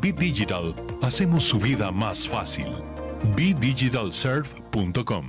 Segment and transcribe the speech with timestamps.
[0.00, 2.64] Bit Digital hacemos su vida más fácil.
[3.36, 5.26] BDigitalServe.com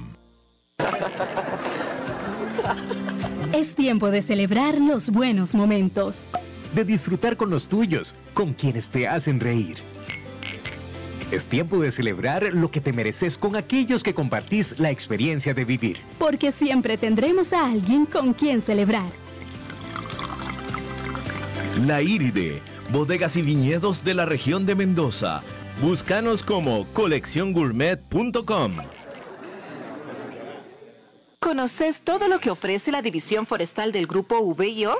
[3.51, 6.15] Es tiempo de celebrar los buenos momentos.
[6.73, 9.75] De disfrutar con los tuyos, con quienes te hacen reír.
[11.31, 15.65] Es tiempo de celebrar lo que te mereces con aquellos que compartís la experiencia de
[15.65, 15.97] vivir.
[16.17, 19.11] Porque siempre tendremos a alguien con quien celebrar.
[21.85, 22.61] La Iride,
[22.91, 25.41] bodegas y viñedos de la región de Mendoza.
[25.81, 28.77] Búscanos como colecciongourmet.com.
[31.39, 34.99] ¿Conoces todo lo que ofrece la División Forestal del Grupo VIO?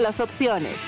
[0.00, 0.78] las opciones.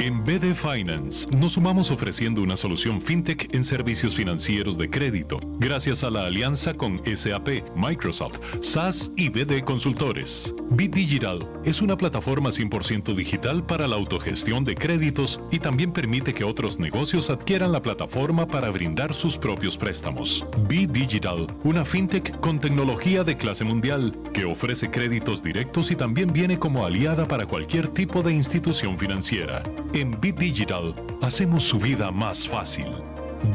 [0.00, 6.04] En BD Finance nos sumamos ofreciendo una solución fintech en servicios financieros de crédito, gracias
[6.04, 10.54] a la alianza con SAP, Microsoft, SAS y BD Consultores.
[10.70, 16.32] Bit Digital es una plataforma 100% digital para la autogestión de créditos y también permite
[16.32, 20.46] que otros negocios adquieran la plataforma para brindar sus propios préstamos.
[20.68, 26.32] Bit Digital, una fintech con tecnología de clase mundial que ofrece créditos directos y también
[26.32, 29.64] viene como aliada para cualquier tipo de institución financiera.
[29.94, 32.86] En Bit Digital hacemos su vida más fácil.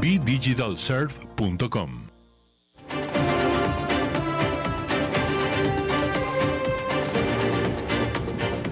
[0.01, 2.07] BDigitalServe.com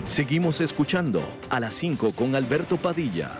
[0.05, 3.39] Seguimos escuchando a las 5 con Alberto Padilla.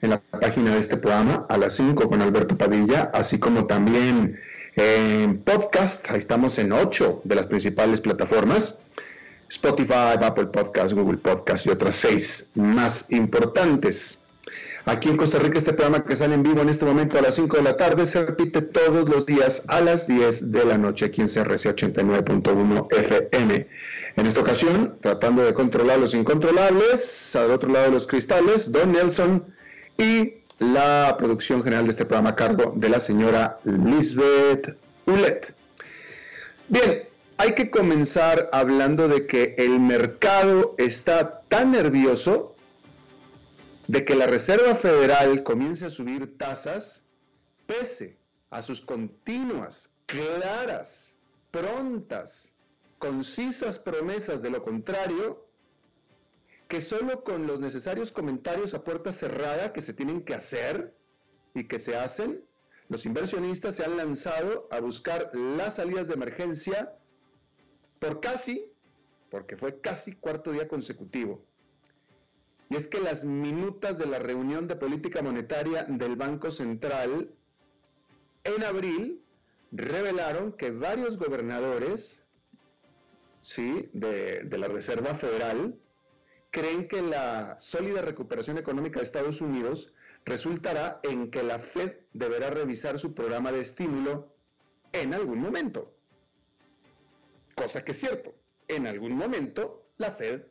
[0.00, 4.38] en la página de este programa a las 5 con Alberto Padilla, así como también
[4.76, 6.08] en podcast.
[6.10, 8.76] Ahí estamos en 8 de las principales plataformas.
[9.48, 14.18] Spotify, Apple Podcast, Google Podcast y otras 6 más importantes.
[14.86, 17.36] Aquí en Costa Rica este programa que sale en vivo en este momento a las
[17.36, 21.06] 5 de la tarde se repite todos los días a las 10 de la noche
[21.06, 23.66] aquí en CRC 89.1 FM.
[24.16, 28.92] En esta ocasión, tratando de controlar los incontrolables, al otro lado de los cristales, Don
[28.92, 29.53] Nelson
[29.98, 34.76] y la producción general de este programa a cargo de la señora Lisbeth
[35.06, 35.54] Ulet.
[36.68, 42.54] Bien, hay que comenzar hablando de que el mercado está tan nervioso
[43.86, 47.02] de que la Reserva Federal comience a subir tasas
[47.66, 48.16] pese
[48.50, 51.14] a sus continuas, claras,
[51.50, 52.52] prontas,
[52.98, 55.43] concisas promesas de lo contrario,
[56.74, 60.92] que solo con los necesarios comentarios a puerta cerrada que se tienen que hacer
[61.54, 62.42] y que se hacen,
[62.88, 66.92] los inversionistas se han lanzado a buscar las salidas de emergencia
[68.00, 68.66] por casi,
[69.30, 71.44] porque fue casi cuarto día consecutivo.
[72.70, 77.30] Y es que las minutas de la reunión de política monetaria del Banco Central
[78.42, 79.22] en abril
[79.70, 82.20] revelaron que varios gobernadores
[83.42, 83.88] ¿sí?
[83.92, 85.78] de, de la Reserva Federal
[86.54, 89.92] creen que la sólida recuperación económica de Estados Unidos
[90.24, 94.32] resultará en que la Fed deberá revisar su programa de estímulo
[94.92, 95.96] en algún momento.
[97.56, 98.36] Cosa que es cierto,
[98.68, 100.42] en algún momento la Fed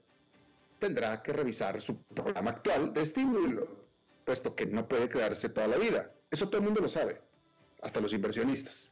[0.78, 3.86] tendrá que revisar su programa actual de estímulo,
[4.26, 6.12] puesto que no puede quedarse toda la vida.
[6.30, 7.22] Eso todo el mundo lo sabe,
[7.82, 8.92] hasta los inversionistas.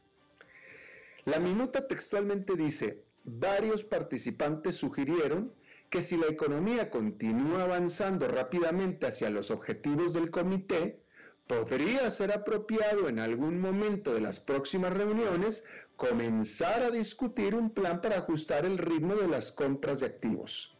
[1.26, 5.52] La minuta textualmente dice, varios participantes sugirieron
[5.92, 11.02] que si la economía continúa avanzando rápidamente hacia los objetivos del comité,
[11.46, 15.62] podría ser apropiado en algún momento de las próximas reuniones
[15.96, 20.74] comenzar a discutir un plan para ajustar el ritmo de las compras de activos.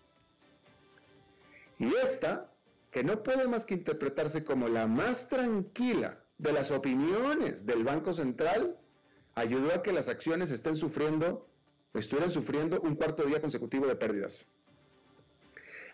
[1.79, 2.51] Y esta,
[2.91, 8.15] que no puede más que interpretarse como la más tranquila de las opiniones del Banco
[8.15, 8.79] Central,
[9.35, 11.47] ayudó a que las acciones estén sufriendo,
[11.93, 14.47] estuvieran sufriendo un cuarto día consecutivo de pérdidas.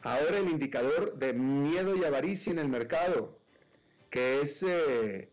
[0.03, 3.39] Ahora el indicador de miedo y avaricia en el mercado,
[4.11, 5.33] que es eh,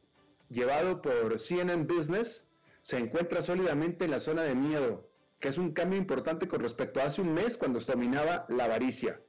[0.49, 2.47] llevado por CNN Business,
[2.81, 6.99] se encuentra sólidamente en la zona de miedo, que es un cambio importante con respecto
[6.99, 9.21] a hace un mes cuando dominaba la avaricia.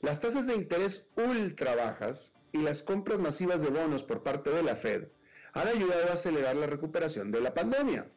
[0.00, 4.62] Las tasas de interés ultra bajas y las compras masivas de bonos por parte de
[4.62, 5.08] la Fed
[5.52, 8.10] han ayudado a acelerar la recuperación de la pandemia,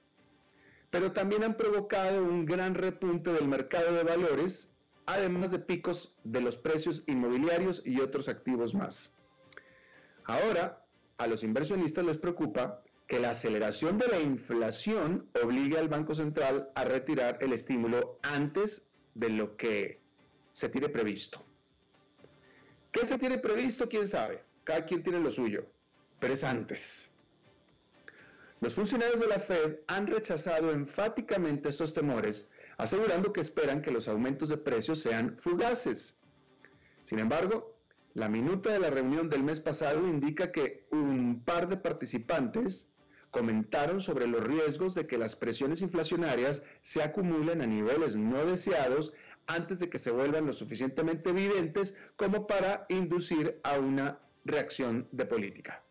[0.90, 4.70] pero también han provocado un gran repunte del mercado de valores
[5.06, 9.14] además de picos de los precios inmobiliarios y otros activos más.
[10.26, 10.86] Ahora,
[11.18, 16.70] a los inversionistas les preocupa que la aceleración de la inflación obligue al Banco Central
[16.76, 18.82] a retirar el estímulo antes
[19.14, 20.02] de lo que
[20.54, 21.46] se tiene previsto.
[22.92, 23.88] ¿Qué se tiene previsto?
[23.88, 24.44] ¿Quién sabe?
[24.64, 25.68] Cada quien tiene lo suyo,
[26.20, 27.10] pero es antes.
[28.62, 34.08] Los funcionarios de la Fed han rechazado enfáticamente estos temores, asegurando que esperan que los
[34.08, 36.16] aumentos de precios sean fugaces.
[37.04, 37.76] Sin embargo,
[38.14, 42.88] la minuta de la reunión del mes pasado indica que un par de participantes
[43.30, 49.14] comentaron sobre los riesgos de que las presiones inflacionarias se acumulen a niveles no deseados
[49.48, 55.26] antes de que se vuelvan lo suficientemente evidentes como para inducir a una reacción de
[55.26, 55.85] política.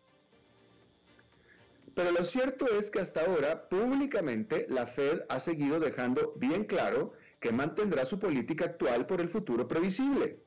[1.95, 7.13] Pero lo cierto es que hasta ahora, públicamente, la Fed ha seguido dejando bien claro
[7.39, 10.39] que mantendrá su política actual por el futuro previsible.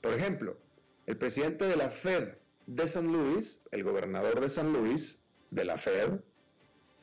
[0.00, 0.56] Por ejemplo,
[1.06, 2.36] el presidente de la Fed
[2.66, 5.18] de San Luis, el gobernador de San Luis,
[5.50, 6.20] de la Fed,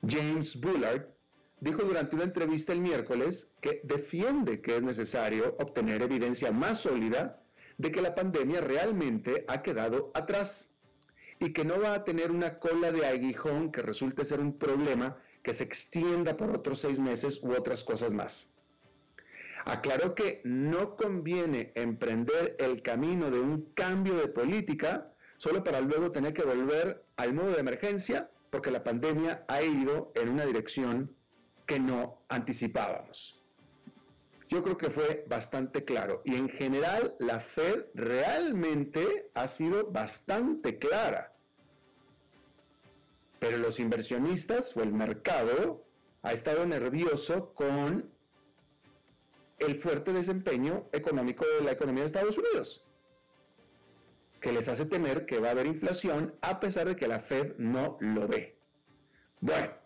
[0.07, 1.07] James Bullard,
[1.59, 7.41] dijo durante una entrevista el miércoles que defiende que es necesario obtener evidencia más sólida
[7.77, 10.68] de que la pandemia realmente ha quedado atrás
[11.39, 15.17] y que no va a tener una cola de aguijón que resulte ser un problema
[15.41, 18.49] que se extienda por otros seis meses u otras cosas más.
[19.65, 26.11] Aclaró que no conviene emprender el camino de un cambio de política solo para luego
[26.11, 31.15] tener que volver al modo de emergencia porque la pandemia ha ido en una dirección
[31.65, 33.38] que no anticipábamos.
[34.49, 40.79] Yo creo que fue bastante claro y en general la Fed realmente ha sido bastante
[40.79, 41.33] clara.
[43.37, 45.85] Pero los inversionistas o el mercado
[46.23, 48.11] ha estado nervioso con
[49.59, 52.83] el fuerte desempeño económico de la economía de Estados Unidos,
[54.41, 57.55] que les hace temer que va a haber inflación a pesar de que la Fed
[57.57, 58.57] no lo ve.
[59.41, 59.78] Bueno,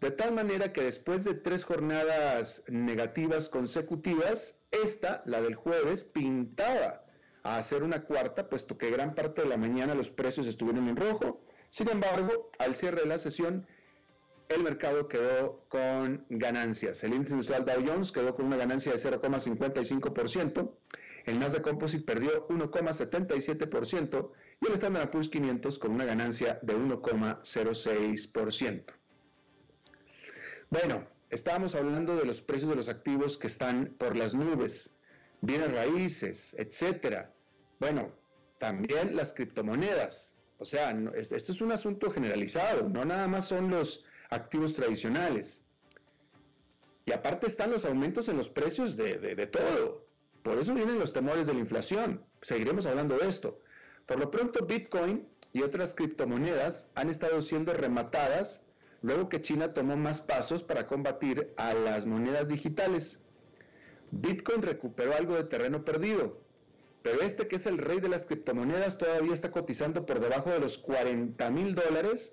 [0.00, 7.04] de tal manera que después de tres jornadas negativas consecutivas, esta, la del jueves, pintaba
[7.42, 10.96] a hacer una cuarta, puesto que gran parte de la mañana los precios estuvieron en
[10.96, 11.40] rojo.
[11.70, 13.66] Sin embargo, al cierre de la sesión,
[14.48, 17.02] el mercado quedó con ganancias.
[17.02, 20.70] El índice industrial Dow Jones quedó con una ganancia de 0,55%,
[21.24, 28.84] el Nasdaq Composite perdió 1,77% y el Standard Poor's 500 con una ganancia de 1,06%.
[30.70, 34.96] Bueno, estábamos hablando de los precios de los activos que están por las nubes,
[35.40, 37.32] bienes raíces, etcétera.
[37.78, 38.12] Bueno,
[38.58, 40.34] también las criptomonedas.
[40.58, 45.62] O sea, esto es un asunto generalizado, no nada más son los activos tradicionales.
[47.04, 50.04] Y aparte están los aumentos en los precios de, todo.
[50.42, 52.24] Por eso vienen los temores de la inflación.
[52.40, 53.60] Seguiremos hablando de esto.
[54.06, 58.60] Por lo pronto, Bitcoin y otras criptomonedas han estado siendo rematadas
[59.02, 63.20] luego que China tomó más pasos para combatir a las monedas digitales.
[64.10, 66.40] Bitcoin recuperó algo de terreno perdido,
[67.02, 70.60] pero este que es el rey de las criptomonedas todavía está cotizando por debajo de
[70.60, 72.32] los 40 mil dólares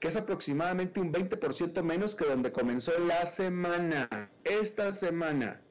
[0.00, 4.30] que es aproximadamente un 20% menos que donde comenzó la semana.
[4.44, 5.62] Esta semana,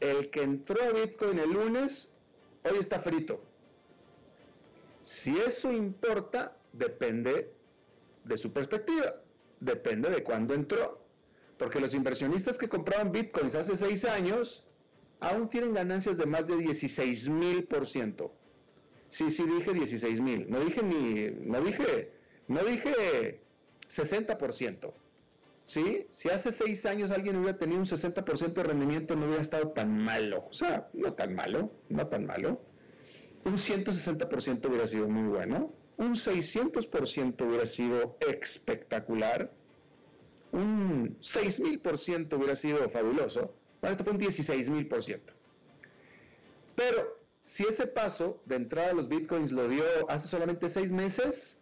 [0.00, 2.08] el que entró Bitcoin el lunes,
[2.62, 3.42] hoy está frito.
[5.02, 7.52] Si eso importa, depende
[8.24, 9.16] de su perspectiva,
[9.64, 11.04] depende de cuándo entró.
[11.58, 14.64] Porque los inversionistas que compraban Bitcoins hace seis años
[15.20, 18.34] aún tienen ganancias de más de 16 mil por ciento.
[19.08, 20.50] Sí, sí, dije 16 mil.
[20.50, 22.12] No dije ni, no dije
[22.48, 23.40] no dije
[23.88, 24.92] 60%.
[25.64, 26.08] ¿Sí?
[26.10, 29.96] Si hace seis años alguien hubiera tenido un 60% de rendimiento, no hubiera estado tan
[29.96, 30.46] malo.
[30.50, 32.60] O sea, no tan malo, no tan malo.
[33.44, 35.72] Un 160% hubiera sido muy bueno.
[36.02, 39.50] Un 600% hubiera sido espectacular.
[40.52, 43.54] Un 6000% hubiera sido fabuloso.
[43.80, 45.20] Bueno, esto fue un 16000%.
[46.76, 51.58] Pero si ese paso de entrada a los bitcoins lo dio hace solamente seis meses,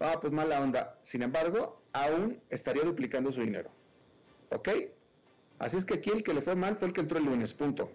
[0.00, 0.98] Ah, pues mala onda.
[1.02, 3.70] Sin embargo, aún estaría duplicando su dinero.
[4.50, 4.68] ¿Ok?
[5.58, 7.54] Así es que aquí el que le fue mal fue el que entró el lunes,
[7.54, 7.90] punto.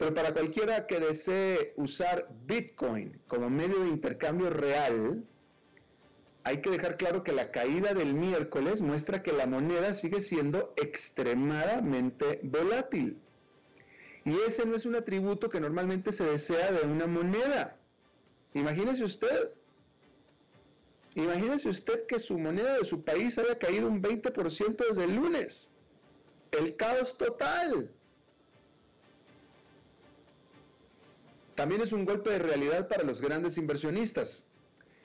[0.00, 5.22] Pero para cualquiera que desee usar Bitcoin como medio de intercambio real,
[6.42, 10.72] hay que dejar claro que la caída del miércoles muestra que la moneda sigue siendo
[10.78, 13.18] extremadamente volátil.
[14.24, 17.76] Y ese no es un atributo que normalmente se desea de una moneda.
[18.54, 19.50] Imagínese usted
[21.14, 25.68] Imagínese usted que su moneda de su país haya caído un 20% desde el lunes.
[26.52, 27.90] El caos total.
[31.60, 34.46] También es un golpe de realidad para los grandes inversionistas.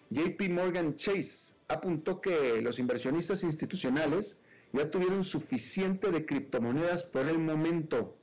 [0.09, 4.37] JP Morgan Chase apuntó que los inversionistas institucionales
[4.71, 8.15] ya tuvieron suficiente de criptomonedas por el momento.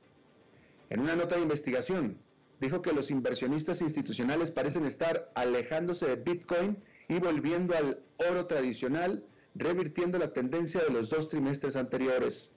[0.88, 2.16] En una nota de investigación,
[2.58, 9.26] dijo que los inversionistas institucionales parecen estar alejándose de Bitcoin y volviendo al oro tradicional,
[9.54, 12.50] revirtiendo la tendencia de los dos trimestres anteriores.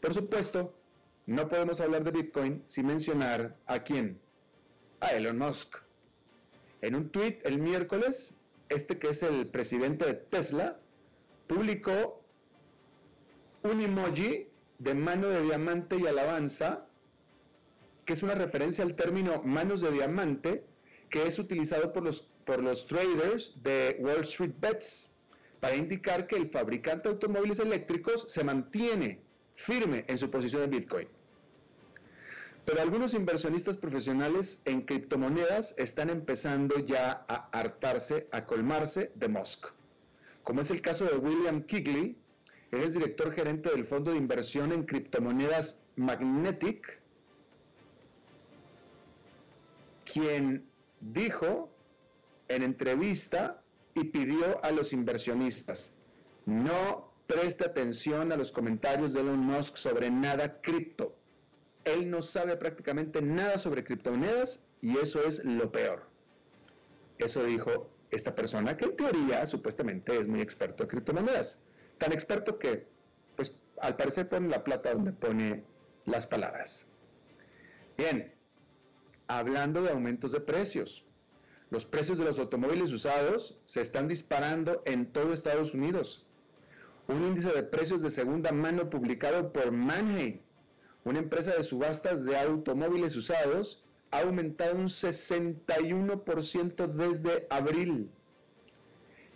[0.00, 0.74] Por supuesto,
[1.26, 4.20] no podemos hablar de Bitcoin sin mencionar a quién,
[5.02, 5.76] a Elon Musk.
[6.80, 8.34] En un tweet el miércoles,
[8.68, 10.78] este que es el presidente de Tesla,
[11.46, 12.22] publicó
[13.62, 14.46] un emoji
[14.78, 16.86] de mano de diamante y alabanza,
[18.04, 20.64] que es una referencia al término manos de diamante,
[21.10, 25.10] que es utilizado por los, por los traders de Wall Street Bets
[25.60, 29.20] para indicar que el fabricante de automóviles eléctricos se mantiene
[29.54, 31.08] firme en su posición en Bitcoin.
[32.64, 39.66] Pero algunos inversionistas profesionales en criptomonedas están empezando ya a hartarse, a colmarse de Musk,
[40.44, 42.16] como es el caso de William Kigley,
[42.72, 47.00] él es director gerente del fondo de inversión en criptomonedas Magnetic,
[50.10, 50.66] quien
[51.00, 51.70] dijo
[52.48, 53.62] en entrevista
[53.94, 55.92] y pidió a los inversionistas,
[56.46, 61.16] no preste atención a los comentarios de Elon Musk sobre nada cripto.
[61.84, 66.06] Él no sabe prácticamente nada sobre criptomonedas y eso es lo peor.
[67.18, 71.58] Eso dijo esta persona que en teoría supuestamente es muy experto en criptomonedas
[72.02, 72.84] tan experto que,
[73.36, 75.62] pues, al parecer pone la plata donde pone
[76.04, 76.84] las palabras.
[77.96, 78.34] Bien,
[79.28, 81.04] hablando de aumentos de precios.
[81.70, 86.26] Los precios de los automóviles usados se están disparando en todo Estados Unidos.
[87.06, 90.40] Un índice de precios de segunda mano publicado por Manheim,
[91.04, 98.10] una empresa de subastas de automóviles usados, ha aumentado un 61% desde abril.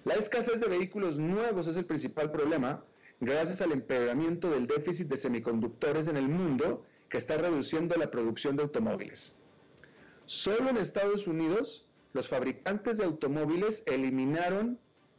[0.04, 2.85] La escasez de vehículos nuevos es el principal problema
[3.20, 8.56] gracias al empeoramiento del déficit de semiconductores en el mundo que está reduciendo la producción
[8.56, 9.32] de automóviles.
[10.26, 14.78] Solo en Estados Unidos, los fabricantes de automóviles eliminaron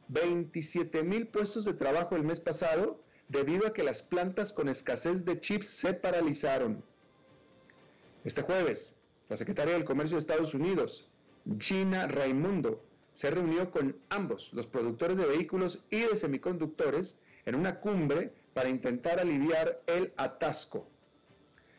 [0.10, 5.26] 27 mil puestos de trabajo el mes pasado debido a que las plantas con escasez
[5.26, 6.84] de chips se paralizaron.
[8.24, 8.94] Este jueves,
[9.30, 11.08] la secretaria del Comercio de Estados Unidos,
[11.60, 17.80] Gina Raimundo, se reunió con ambos, los productores de vehículos y de semiconductores, en una
[17.80, 20.88] cumbre para intentar aliviar el atasco.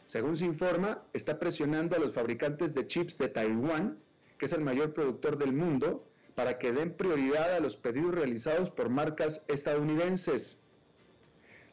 [0.04, 3.98] Según se informa, está presionando a los fabricantes de chips de Taiwán,
[4.38, 8.70] que es el mayor productor del mundo, para que den prioridad a los pedidos realizados
[8.70, 10.58] por marcas estadounidenses.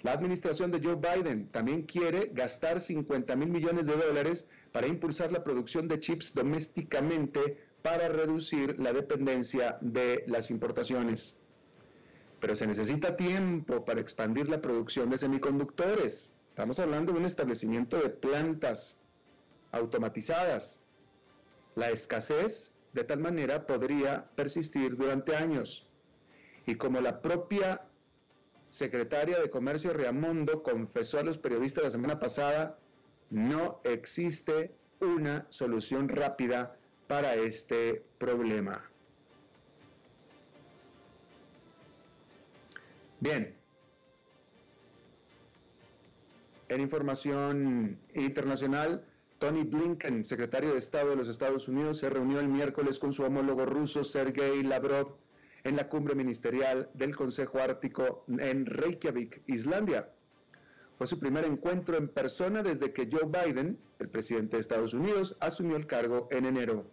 [0.05, 5.31] La administración de Joe Biden también quiere gastar 50 mil millones de dólares para impulsar
[5.31, 11.35] la producción de chips domésticamente para reducir la dependencia de las importaciones.
[12.39, 16.31] Pero se necesita tiempo para expandir la producción de semiconductores.
[16.49, 18.99] Estamos hablando de un establecimiento de plantas
[19.71, 20.81] automatizadas.
[21.73, 25.87] La escasez de tal manera podría persistir durante años.
[26.67, 27.81] Y como la propia
[28.75, 32.77] secretaria de Comercio Riamondo confesó a los periodistas la semana pasada,
[33.29, 38.83] no existe una solución rápida para este problema.
[43.21, 43.55] Bien.
[46.67, 49.05] En información internacional,
[49.39, 53.23] Tony Blinken, secretario de Estado de los Estados Unidos, se reunió el miércoles con su
[53.23, 55.15] homólogo ruso Sergei Lavrov
[55.65, 60.07] en la cumbre ministerial del Consejo Ártico en Reykjavik, Islandia.
[60.97, 65.35] Fue su primer encuentro en persona desde que Joe Biden, el presidente de Estados Unidos,
[65.39, 66.85] asumió el cargo en enero.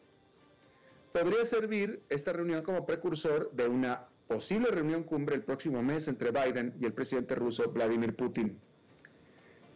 [1.13, 6.31] Podría servir esta reunión como precursor de una posible reunión cumbre el próximo mes entre
[6.31, 8.59] Biden y el presidente ruso Vladimir Putin.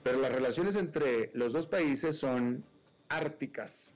[0.02, 2.64] Pero las relaciones entre los dos países son
[3.11, 3.95] árticas.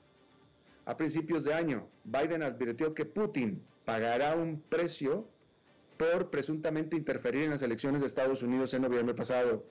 [0.91, 5.25] A principios de año, Biden advirtió que Putin pagará un precio
[5.95, 9.63] por presuntamente interferir en las elecciones de Estados Unidos en noviembre pasado.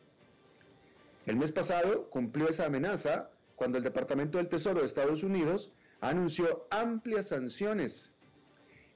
[1.26, 6.66] El mes pasado cumplió esa amenaza cuando el Departamento del Tesoro de Estados Unidos anunció
[6.70, 8.14] amplias sanciones.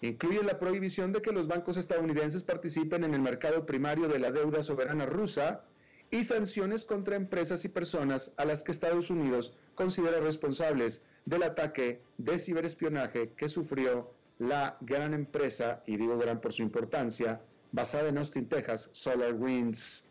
[0.01, 4.31] Incluye la prohibición de que los bancos estadounidenses participen en el mercado primario de la
[4.31, 5.67] deuda soberana rusa
[6.11, 12.03] y sanciones contra empresas y personas a las que Estados Unidos considera responsables del ataque
[12.19, 17.41] de ciberespionaje que sufrió la gran empresa, y digo gran por su importancia,
[17.73, 20.09] basada en Austin, Texas, SolarWinds.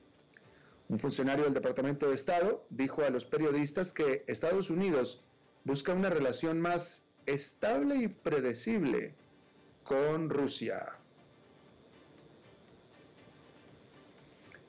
[0.89, 5.23] Un funcionario del Departamento de Estado dijo a los periodistas que Estados Unidos
[5.63, 9.13] busca una relación más estable y predecible
[9.83, 10.97] con Rusia.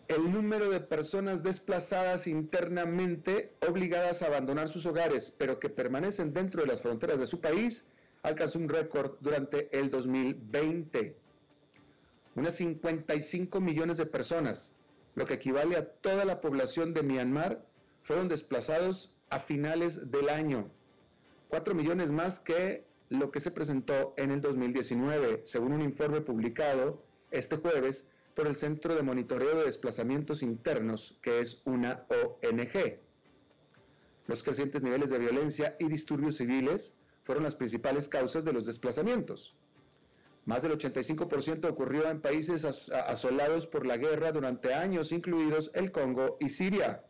[0.08, 6.60] El número de personas desplazadas internamente obligadas a abandonar sus hogares, pero que permanecen dentro
[6.60, 7.86] de las fronteras de su país,
[8.22, 11.16] alcanzó un récord durante el 2020.
[12.34, 14.74] Unas 55 millones de personas,
[15.14, 17.64] lo que equivale a toda la población de Myanmar,
[18.02, 20.68] fueron desplazados a finales del año.
[21.48, 27.02] 4 millones más que lo que se presentó en el 2019, según un informe publicado
[27.30, 32.98] este jueves por el Centro de Monitoreo de Desplazamientos Internos, que es una ONG.
[34.26, 36.92] Los crecientes niveles de violencia y disturbios civiles
[37.24, 39.54] fueron las principales causas de los desplazamientos.
[40.46, 46.36] Más del 85% ocurrió en países asolados por la guerra durante años, incluidos el Congo
[46.38, 47.02] y Siria.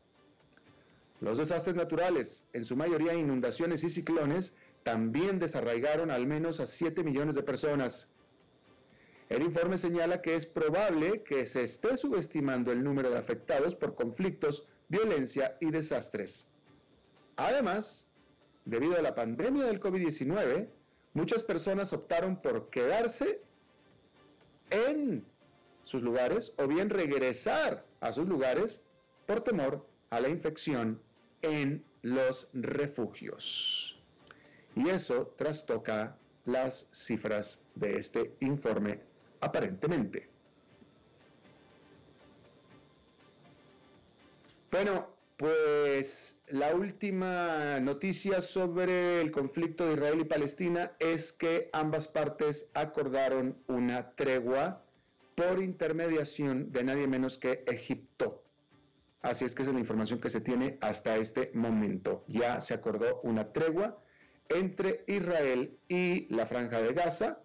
[1.21, 4.53] Los desastres naturales, en su mayoría inundaciones y ciclones,
[4.85, 8.09] también desarraigaron al menos a 7 millones de personas.
[9.35, 13.97] El informe señala que es probable que se esté subestimando el número de afectados por
[13.97, 16.47] conflictos, violencia y desastres.
[17.35, 18.07] Además,
[18.65, 20.69] debido a la pandemia del COVID-19,
[21.15, 23.41] muchas personas optaron por quedarse
[24.71, 25.27] en
[25.83, 28.83] sus lugares o bien regresar a sus lugares
[29.27, 31.03] por temor a la infección
[31.43, 34.01] en los refugios.
[34.77, 39.01] Y eso trastoca las cifras de este informe
[39.45, 40.29] aparentemente.
[44.71, 52.09] Bueno, pues la última noticia sobre el conflicto de Israel y Palestina es que ambas
[52.09, 54.83] partes acordaron una tregua
[55.37, 58.43] por intermediación de nadie menos que Egipto.
[59.23, 62.25] Así es que es la información que se tiene hasta este momento.
[62.29, 63.99] Ya se acordó una tregua
[64.49, 67.39] entre Israel y la franja de Gaza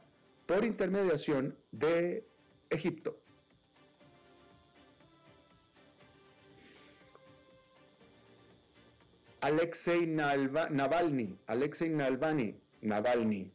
[0.50, 2.28] por intermediación de
[2.72, 3.16] Egipto.
[9.42, 13.54] Alexei Navalny, Alexei Navalny, Navalny.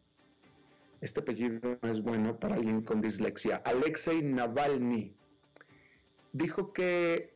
[1.00, 3.56] Este apellido no es bueno para alguien con dislexia.
[3.64, 5.16] Alexei Navalny
[6.32, 7.34] dijo que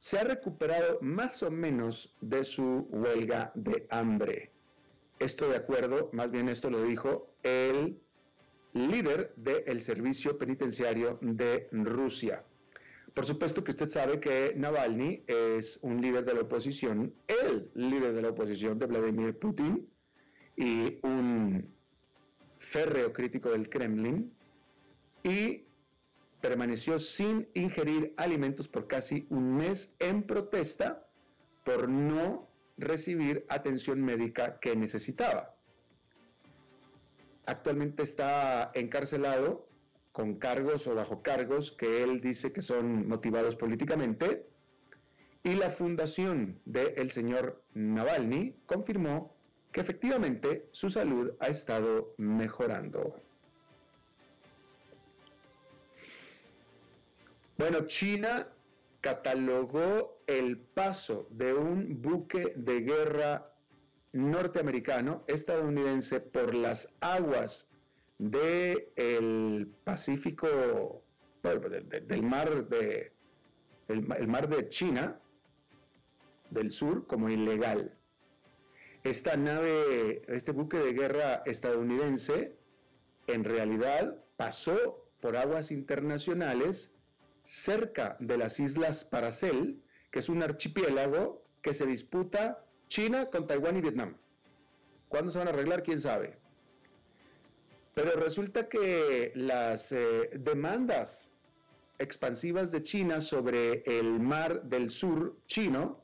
[0.00, 4.50] se ha recuperado más o menos de su huelga de hambre.
[5.20, 8.00] Esto de acuerdo, más bien esto lo dijo el
[8.72, 12.44] líder del servicio penitenciario de Rusia.
[13.14, 18.12] Por supuesto que usted sabe que Navalny es un líder de la oposición, el líder
[18.14, 19.88] de la oposición de Vladimir Putin
[20.56, 21.74] y un
[22.58, 24.32] férreo crítico del Kremlin.
[25.24, 25.64] Y
[26.40, 31.06] permaneció sin ingerir alimentos por casi un mes en protesta
[31.64, 35.54] por no recibir atención médica que necesitaba.
[37.50, 39.66] Actualmente está encarcelado
[40.12, 44.46] con cargos o bajo cargos que él dice que son motivados políticamente
[45.42, 49.34] y la fundación del señor Navalny confirmó
[49.72, 53.16] que efectivamente su salud ha estado mejorando.
[57.58, 58.46] Bueno, China
[59.00, 63.49] catalogó el paso de un buque de guerra
[64.12, 67.68] norteamericano, estadounidense, por las aguas
[68.18, 71.02] del Pacífico,
[71.42, 73.12] del, mar de
[73.88, 75.18] el mar de China,
[76.50, 77.96] del sur, como ilegal.
[79.02, 82.54] Esta nave, este buque de guerra estadounidense,
[83.26, 86.92] en realidad pasó por aguas internacionales
[87.44, 93.76] cerca de las islas Paracel, que es un archipiélago que se disputa China con Taiwán
[93.76, 94.16] y Vietnam.
[95.08, 95.84] ¿Cuándo se van a arreglar?
[95.84, 96.36] ¿Quién sabe?
[97.94, 101.30] Pero resulta que las eh, demandas
[102.00, 106.02] expansivas de China sobre el mar del sur chino,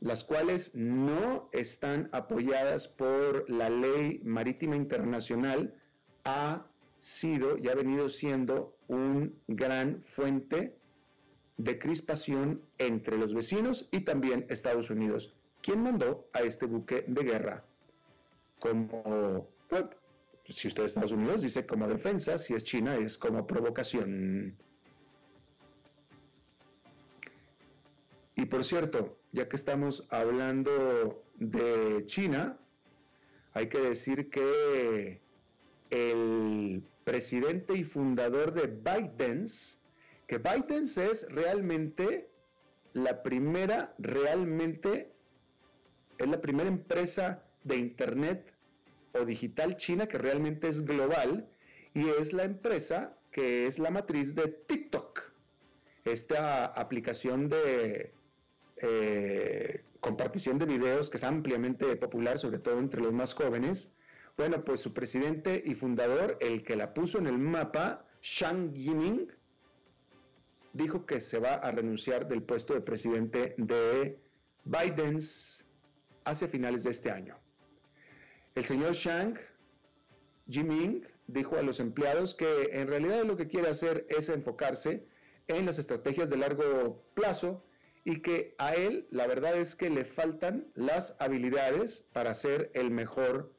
[0.00, 5.74] las cuales no están apoyadas por la ley marítima internacional,
[6.24, 6.64] ha
[6.98, 10.76] sido y ha venido siendo un gran fuente
[11.56, 17.22] de crispación entre los vecinos y también Estados Unidos, quien mandó a este buque de
[17.22, 17.64] guerra
[18.58, 19.48] como,
[20.48, 24.56] si usted es Estados Unidos, dice como defensa, si es China es como provocación.
[28.34, 32.58] Y por cierto, ya que estamos hablando de China,
[33.54, 35.20] hay que decir que
[35.90, 39.75] el presidente y fundador de ByteDance,
[40.26, 42.28] que ByteDance es realmente
[42.92, 45.12] la primera, realmente,
[46.18, 48.52] es la primera empresa de Internet
[49.12, 51.48] o digital china que realmente es global
[51.94, 55.20] y es la empresa que es la matriz de TikTok,
[56.04, 58.12] esta aplicación de
[58.78, 63.90] eh, compartición de videos que es ampliamente popular, sobre todo entre los más jóvenes.
[64.36, 69.30] Bueno, pues su presidente y fundador, el que la puso en el mapa, Shang Yiming,
[70.76, 74.18] dijo que se va a renunciar del puesto de presidente de
[74.64, 75.20] Biden
[76.24, 77.36] hacia finales de este año.
[78.54, 79.38] El señor Shang
[80.46, 85.06] Yiming dijo a los empleados que en realidad lo que quiere hacer es enfocarse
[85.48, 87.64] en las estrategias de largo plazo
[88.04, 92.90] y que a él la verdad es que le faltan las habilidades para ser el
[92.90, 93.52] mejor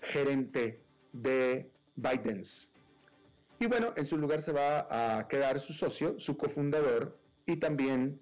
[0.00, 0.80] gerente
[1.12, 2.70] de Biden's.
[3.58, 8.20] Y bueno, en su lugar se va a quedar su socio, su cofundador y también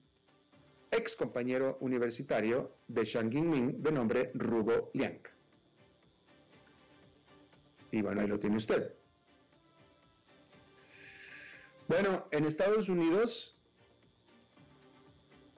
[0.90, 5.20] ex compañero universitario de Shang Yingming de nombre Rubo Liang.
[7.90, 8.92] Y bueno, ahí lo tiene usted.
[11.88, 13.56] Bueno, en Estados Unidos,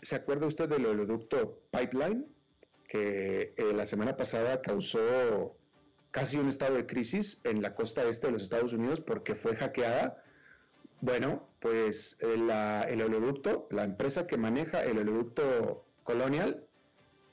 [0.02, 2.26] ¿se acuerda usted del oleoducto Pipeline?
[2.88, 5.56] Que eh, la semana pasada causó
[6.16, 9.54] casi un estado de crisis en la costa este de los Estados Unidos porque fue
[9.54, 10.24] hackeada.
[11.02, 16.64] Bueno, pues el, el oleoducto, la empresa que maneja el oleoducto Colonial,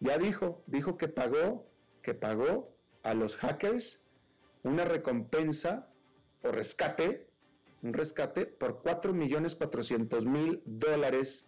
[0.02, 1.65] ya dijo, dijo que pagó,
[2.02, 4.02] que pagó a los hackers
[4.63, 5.88] una recompensa
[6.41, 7.30] o rescate,
[7.84, 11.48] un rescate por 4.400.000 dólares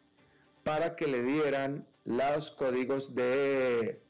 [0.63, 4.04] para que le dieran los códigos de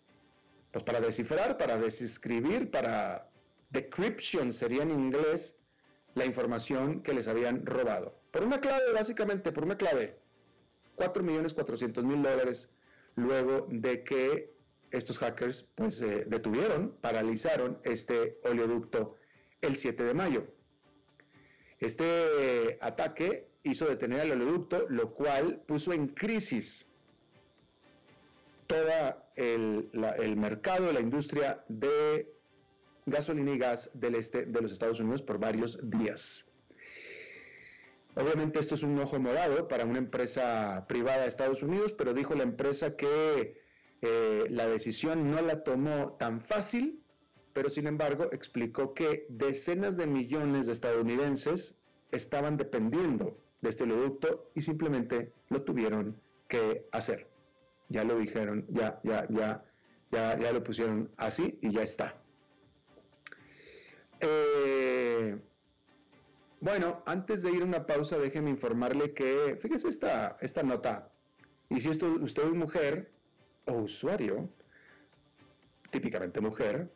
[0.76, 3.30] pues para descifrar, para desescribir, para
[3.70, 5.56] decryption sería en inglés
[6.16, 8.20] la información que les habían robado.
[8.32, 10.20] Por una clave, básicamente, por una clave.
[10.98, 12.70] 4.400.000 dólares
[13.16, 14.54] luego de que
[14.92, 19.16] estos hackers pues detuvieron, paralizaron este oleoducto
[19.62, 20.46] el 7 de mayo.
[21.80, 26.86] Este ataque hizo detener al oleoducto, lo cual puso en crisis
[28.68, 32.34] todo el, mercado, la industria de
[33.06, 36.50] gasolina y gas del este de los Estados Unidos por varios días.
[38.16, 42.34] Obviamente esto es un ojo morado para una empresa privada de Estados Unidos, pero dijo
[42.34, 43.62] la empresa que
[44.02, 47.02] eh, la decisión no la tomó tan fácil,
[47.52, 51.76] pero sin embargo explicó que decenas de millones de estadounidenses
[52.12, 56.16] estaban dependiendo de este oleoducto y simplemente lo tuvieron
[56.48, 57.35] que hacer
[57.90, 59.64] ya lo dijeron, ya, ya, ya,
[60.12, 62.16] ya, ya lo pusieron así y ya está.
[64.20, 65.38] Eh,
[66.62, 71.12] bueno, antes de ir a una pausa, déjeme informarle que, fíjese esta, esta nota,
[71.70, 73.12] y si usted es mujer
[73.66, 74.50] o usuario,
[75.92, 76.92] típicamente mujer,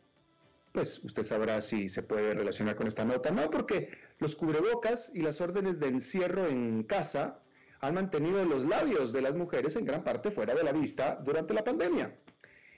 [0.72, 3.32] pues usted sabrá si se puede relacionar con esta nota.
[3.32, 7.40] No, porque los cubrebocas y las órdenes de encierro en casa
[7.82, 11.54] han mantenido los labios de las mujeres en gran parte fuera de la vista durante
[11.54, 12.16] la pandemia.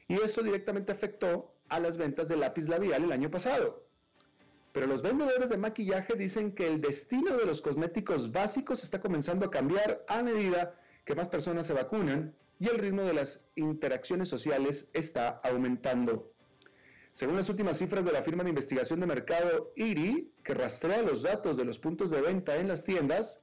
[0.08, 3.86] Y esto directamente afectó a las ventas de lápiz labial el año pasado.
[4.74, 9.46] Pero los vendedores de maquillaje dicen que el destino de los cosméticos básicos está comenzando
[9.46, 14.30] a cambiar a medida que más personas se vacunan y el ritmo de las interacciones
[14.30, 16.32] sociales está aumentando.
[17.14, 21.24] Según las últimas cifras de la firma de investigación de mercado IRI, que rastrea los
[21.24, 23.42] datos de los puntos de venta en las tiendas,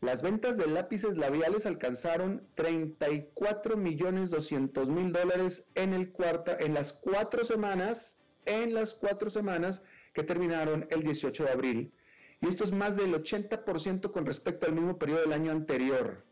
[0.00, 6.74] las ventas de lápices labiales alcanzaron 34 millones 200 mil dólares en, el cuarta, en
[6.74, 9.80] las cuatro semanas, en las cuatro semanas
[10.12, 11.92] que terminaron el 18 de abril.
[12.40, 16.24] Y esto es más del 80% con respecto al mismo periodo del año anterior.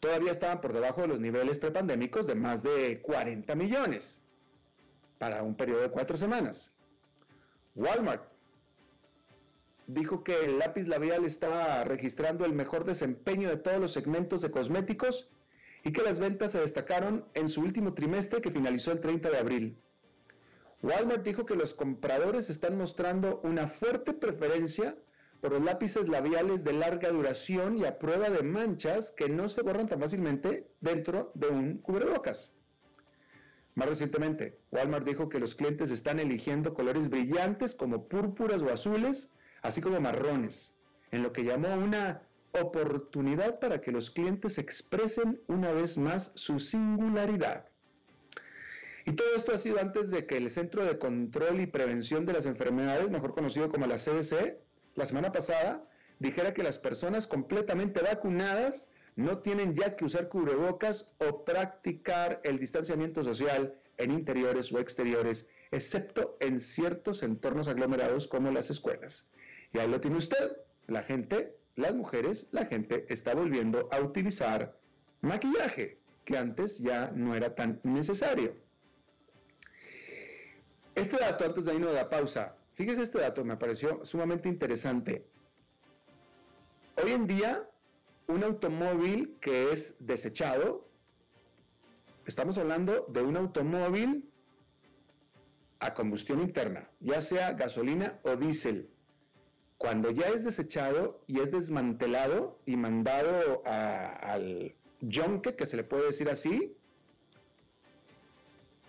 [0.00, 4.20] Todavía estaban por debajo de los niveles prepandémicos de más de 40 millones
[5.18, 6.70] para un periodo de cuatro semanas.
[7.74, 8.35] Walmart
[9.86, 14.50] dijo que el lápiz labial estaba registrando el mejor desempeño de todos los segmentos de
[14.50, 15.28] cosméticos
[15.84, 19.38] y que las ventas se destacaron en su último trimestre que finalizó el 30 de
[19.38, 19.78] abril.
[20.82, 24.96] Walmart dijo que los compradores están mostrando una fuerte preferencia
[25.40, 29.62] por los lápices labiales de larga duración y a prueba de manchas que no se
[29.62, 32.52] borran tan fácilmente dentro de un cubrebocas.
[33.74, 39.30] Más recientemente, Walmart dijo que los clientes están eligiendo colores brillantes como púrpuras o azules
[39.66, 40.72] así como marrones,
[41.10, 46.58] en lo que llamó una oportunidad para que los clientes expresen una vez más su
[46.58, 47.66] singularidad.
[49.04, 52.32] Y todo esto ha sido antes de que el Centro de Control y Prevención de
[52.32, 54.58] las Enfermedades, mejor conocido como la CDC,
[54.94, 61.08] la semana pasada dijera que las personas completamente vacunadas no tienen ya que usar cubrebocas
[61.18, 68.50] o practicar el distanciamiento social en interiores o exteriores excepto en ciertos entornos aglomerados como
[68.50, 69.26] las escuelas.
[69.76, 70.56] Y ahí lo tiene usted.
[70.86, 74.74] La gente, las mujeres, la gente está volviendo a utilizar
[75.20, 78.54] maquillaje, que antes ya no era tan necesario.
[80.94, 85.26] Este dato, antes de irnos a la pausa, fíjese este dato, me pareció sumamente interesante.
[86.96, 87.68] Hoy en día,
[88.28, 90.88] un automóvil que es desechado,
[92.24, 94.32] estamos hablando de un automóvil
[95.80, 98.88] a combustión interna, ya sea gasolina o diésel,
[99.78, 106.06] cuando ya es desechado y es desmantelado y mandado al yonke, que se le puede
[106.06, 106.76] decir así,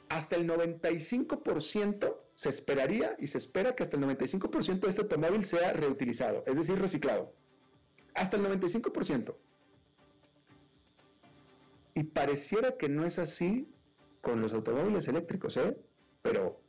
[0.10, 5.44] hasta el 95% se esperaría y se espera que hasta el 95% de este automóvil
[5.44, 7.34] sea reutilizado, es decir, reciclado.
[8.14, 9.36] Hasta el 95%.
[11.96, 13.68] Y pareciera que no es así
[14.22, 15.76] con los automóviles eléctricos, ¿eh?
[16.22, 16.62] Pero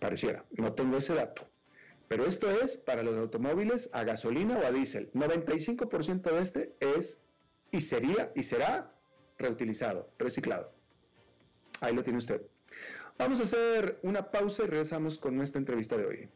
[0.00, 1.46] pareciera, no tengo ese dato.
[2.08, 5.10] Pero esto es para los automóviles a gasolina o a diésel.
[5.12, 7.18] 95% de este es
[7.70, 8.92] y sería y será
[9.38, 10.72] reutilizado, reciclado.
[11.80, 12.42] Ahí lo tiene usted.
[13.18, 16.28] Vamos a hacer una pausa y regresamos con nuestra entrevista de hoy.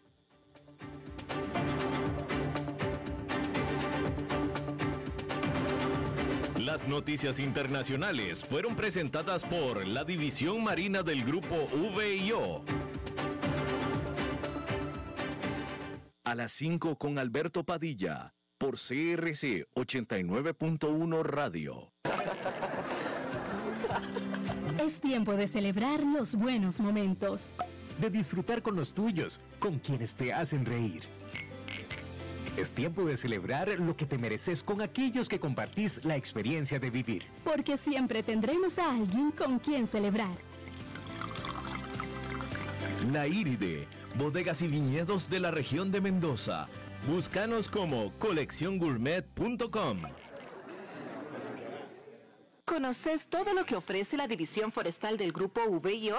[6.64, 12.62] Las noticias internacionales fueron presentadas por la División Marina del Grupo VIO.
[16.28, 21.94] A las 5 con Alberto Padilla, por CRC 89.1 Radio.
[24.78, 27.40] Es tiempo de celebrar los buenos momentos.
[27.98, 31.04] De disfrutar con los tuyos, con quienes te hacen reír.
[32.58, 36.90] Es tiempo de celebrar lo que te mereces con aquellos que compartís la experiencia de
[36.90, 37.24] vivir.
[37.42, 40.36] Porque siempre tendremos a alguien con quien celebrar.
[43.10, 46.68] La Iride, bodegas y viñedos de la región de Mendoza.
[47.06, 49.98] Búscanos como colecciongourmet.com.
[52.64, 56.18] ¿Conoces todo lo que ofrece la división forestal del grupo VIO?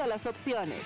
[0.07, 0.85] las opciones.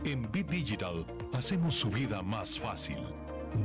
[0.03, 2.97] En Bit Digital hacemos su vida más fácil.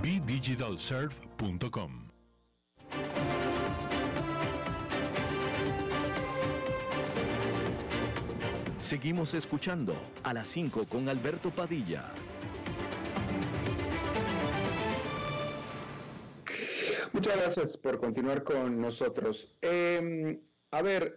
[0.02, 2.10] BDigitalServe.com
[8.78, 12.12] Seguimos escuchando a las 5 con Alberto Padilla.
[17.14, 19.56] Muchas gracias por continuar con nosotros.
[19.62, 20.38] Eh,
[20.70, 21.16] a ver,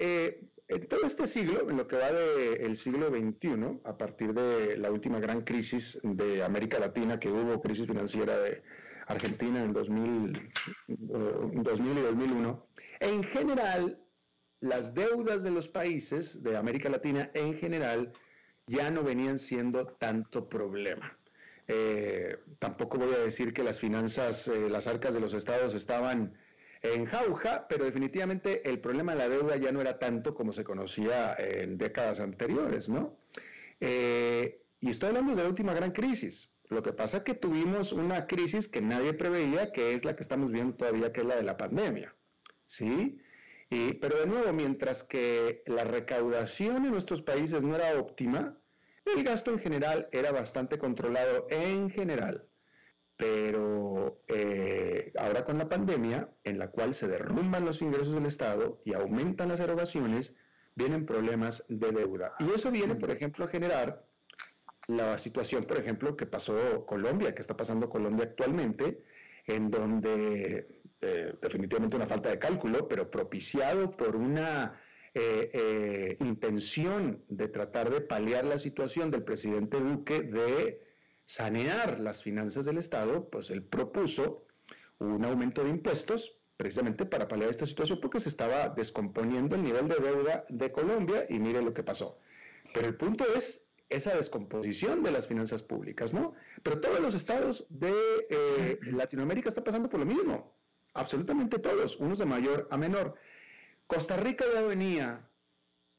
[0.00, 4.76] eh, en todo este siglo, en lo que va del siglo XXI, a partir de
[4.76, 8.62] la última gran crisis de América Latina que hubo, crisis financiera de
[9.06, 10.50] Argentina en 2000,
[10.88, 12.66] 2000 y 2001,
[13.00, 14.00] en general,
[14.60, 18.12] las deudas de los países de América Latina en general
[18.66, 21.16] ya no venían siendo tanto problema.
[21.68, 26.36] Eh, tampoco voy a decir que las finanzas, eh, las arcas de los estados estaban
[26.94, 30.64] en jauja, pero definitivamente el problema de la deuda ya no era tanto como se
[30.64, 33.16] conocía en décadas anteriores, ¿no?
[33.80, 36.50] Eh, y estoy hablando de la última gran crisis.
[36.68, 40.22] Lo que pasa es que tuvimos una crisis que nadie preveía, que es la que
[40.22, 42.14] estamos viendo todavía, que es la de la pandemia,
[42.66, 43.20] ¿sí?
[43.68, 48.56] Pero de nuevo, mientras que la recaudación en nuestros países no era óptima,
[49.04, 52.44] el gasto en general era bastante controlado en general.
[53.16, 58.80] Pero eh, ahora con la pandemia, en la cual se derrumban los ingresos del Estado
[58.84, 60.34] y aumentan las erogaciones,
[60.74, 62.34] vienen problemas de deuda.
[62.38, 64.04] Y eso viene, por ejemplo, a generar
[64.86, 69.02] la situación, por ejemplo, que pasó Colombia, que está pasando Colombia actualmente,
[69.46, 74.78] en donde eh, definitivamente una falta de cálculo, pero propiciado por una
[75.14, 80.85] eh, intención de tratar de paliar la situación del presidente Duque de
[81.26, 84.46] sanear las finanzas del Estado, pues él propuso
[84.98, 89.88] un aumento de impuestos precisamente para paliar esta situación porque se estaba descomponiendo el nivel
[89.88, 92.18] de deuda de Colombia y mire lo que pasó.
[92.72, 96.34] Pero el punto es esa descomposición de las finanzas públicas, ¿no?
[96.62, 97.92] Pero todos los estados de
[98.30, 100.56] eh, Latinoamérica están pasando por lo mismo,
[100.94, 103.16] absolutamente todos, unos de mayor a menor.
[103.86, 105.28] Costa Rica ya venía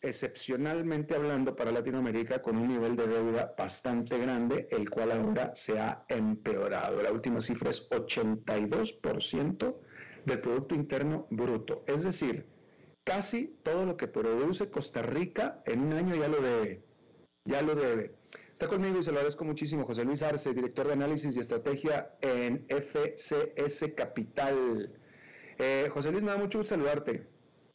[0.02, 5.80] excepcionalmente hablando para Latinoamérica con un nivel de deuda bastante grande, el cual ahora se
[5.80, 7.02] ha empeorado.
[7.02, 9.76] La última cifra es 82%
[10.26, 11.84] del Producto Interno Bruto.
[11.88, 12.46] Es decir,
[13.04, 16.84] casi todo lo que produce Costa Rica en un año ya lo debe.
[17.46, 18.14] Ya lo debe.
[18.52, 22.12] Está conmigo y se lo agradezco muchísimo José Luis Arce, director de análisis y estrategia
[22.22, 24.94] en FCS Capital.
[25.60, 27.28] Eh, José Luis, me da mucho gusto saludarte.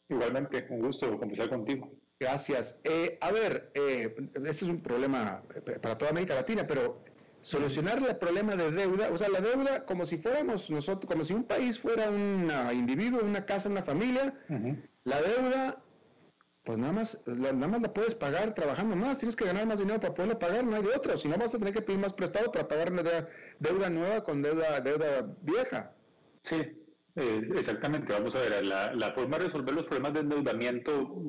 [0.09, 1.89] Igualmente, un gusto conversar contigo.
[2.23, 2.73] Gracias.
[2.85, 7.03] Eh, a ver, eh, este es un problema eh, para toda América Latina, pero
[7.41, 11.33] solucionar el problema de deuda, o sea, la deuda como si fuéramos nosotros, como si
[11.33, 14.33] un país fuera un individuo, una casa, una familia,
[15.03, 15.83] la deuda,
[16.63, 19.99] pues nada más, nada más la puedes pagar trabajando más, tienes que ganar más dinero
[19.99, 22.13] para poderlo pagar, no hay de otro, si no vas a tener que pedir más
[22.13, 23.03] prestado para pagar una
[23.59, 25.91] deuda, nueva con deuda, deuda vieja.
[26.43, 26.61] Sí,
[27.17, 31.21] exactamente, vamos a ver, la, la forma de resolver los problemas de endeudamiento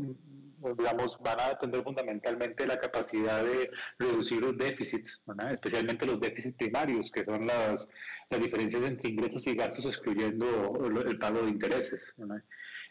[0.76, 5.20] digamos, van a depender fundamentalmente la capacidad de reducir los déficits,
[5.52, 7.88] especialmente los déficits primarios, que son las,
[8.30, 12.14] las diferencias entre ingresos y gastos, excluyendo el pago de intereses.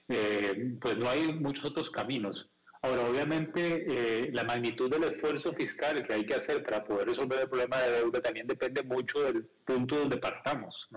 [0.09, 2.49] Eh, pues no hay muchos otros caminos.
[2.81, 7.39] Ahora, obviamente, eh, la magnitud del esfuerzo fiscal que hay que hacer para poder resolver
[7.39, 10.89] el problema de deuda también depende mucho del punto donde partamos.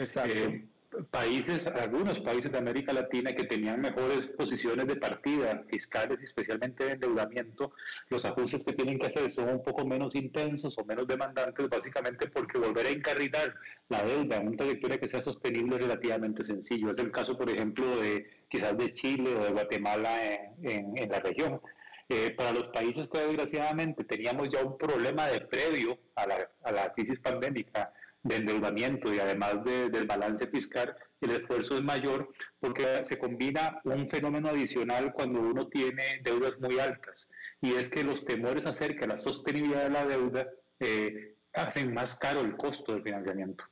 [0.00, 0.34] Exacto.
[0.34, 0.66] Eh,
[1.10, 6.92] países, algunos países de América Latina que tenían mejores posiciones de partida fiscales, especialmente de
[6.92, 7.72] endeudamiento,
[8.08, 12.28] los ajustes que tienen que hacer son un poco menos intensos o menos demandantes, básicamente
[12.28, 13.54] porque volver a encarrilar
[13.88, 16.90] la deuda en una trayectoria que sea sostenible es relativamente sencillo.
[16.90, 20.18] Es el caso, por ejemplo, de quizás de Chile o de Guatemala
[20.62, 21.60] en, en, la región.
[22.08, 26.72] Eh, para los países que desgraciadamente teníamos ya un problema de previo a la, a
[26.72, 27.92] la crisis pandémica,
[28.22, 32.28] de endeudamiento y además del balance fiscal, el esfuerzo es mayor
[32.60, 37.28] porque se combina un fenómeno adicional cuando uno tiene deudas muy altas
[37.60, 40.48] y es que los temores acerca de la sostenibilidad de la deuda
[40.80, 43.64] eh, hacen más caro el costo del financiamiento.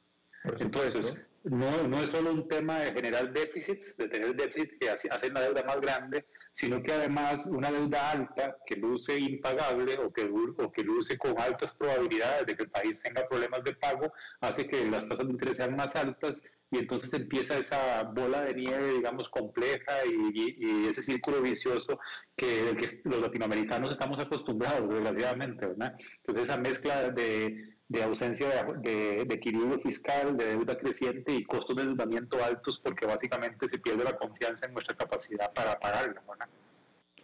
[0.59, 5.35] Entonces, no, no es solo un tema de generar déficits, de tener déficit que hacen
[5.35, 6.27] la deuda más grande,
[6.59, 11.39] sino que además una deuda alta que luce impagable o que, o que luce con
[11.39, 15.33] altas probabilidades de que el país tenga problemas de pago, hace que las tasas de
[15.35, 16.43] interés sean más altas
[16.73, 22.01] y entonces empieza esa bola de nieve, digamos, compleja y, ese círculo vicioso
[22.37, 25.95] que, que los latinoamericanos estamos acostumbrados, desgraciadamente, ¿verdad?
[26.25, 31.83] Entonces esa mezcla de de ausencia de, equilibrio fiscal, de deuda creciente y costos de
[31.83, 36.23] endeudamiento altos porque básicamente se pierde la confianza en nuestra capacidad para pagarla.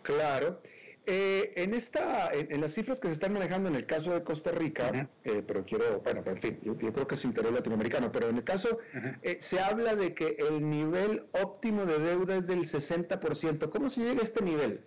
[0.03, 0.61] Claro.
[1.07, 4.53] Eh, en esta, en, las cifras que se están manejando en el caso de Costa
[4.53, 8.39] Rica, eh, pero quiero, bueno, en fin, yo, creo que es interés latinoamericano, pero en
[8.39, 8.79] el caso
[9.23, 13.69] eh, se habla de que el nivel óptimo de deuda es del 60%.
[13.69, 14.81] ¿Cómo se llega a este nivel?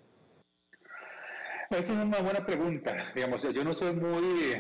[1.69, 3.11] Esa es una buena pregunta.
[3.13, 4.55] Digamos, yo no soy muy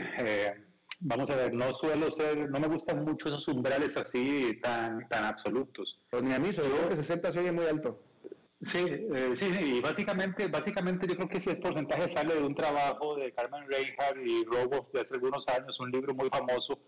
[0.99, 5.25] vamos a ver, no suelo ser, no me gustan mucho esos umbrales así tan, tan
[5.25, 5.99] absolutos.
[6.09, 7.99] Pues ni a mí, sobre que 60 se oye muy alto.
[8.61, 13.15] Sí, eh, sí, y básicamente, básicamente yo creo que ese porcentaje sale de un trabajo
[13.15, 16.79] de Carmen Reinhardt y Robo de hace algunos años, un libro muy famoso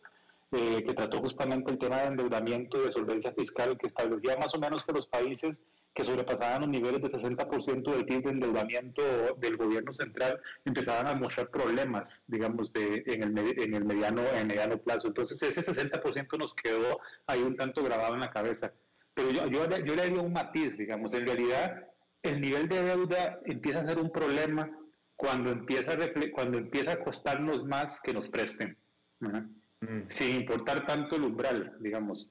[0.51, 4.53] eh, que trató justamente el tema de endeudamiento y de solvencia fiscal, que establecía más
[4.55, 9.03] o menos que los países que sobrepasaban los niveles de 60% del PIB de endeudamiento
[9.37, 14.47] del gobierno central, empezaban a mostrar problemas, digamos, de, en, el, en, el mediano, en
[14.47, 15.07] mediano plazo.
[15.07, 18.71] Entonces ese 60% nos quedó ahí un tanto grabado en la cabeza.
[19.13, 21.89] Pero yo, yo, yo le haría un matiz, digamos, en realidad
[22.23, 24.69] el nivel de deuda empieza a ser un problema
[25.15, 25.97] cuando empieza a,
[26.33, 28.77] cuando empieza a costarnos más que nos presten.
[30.09, 32.29] Sin importar tanto el umbral, digamos.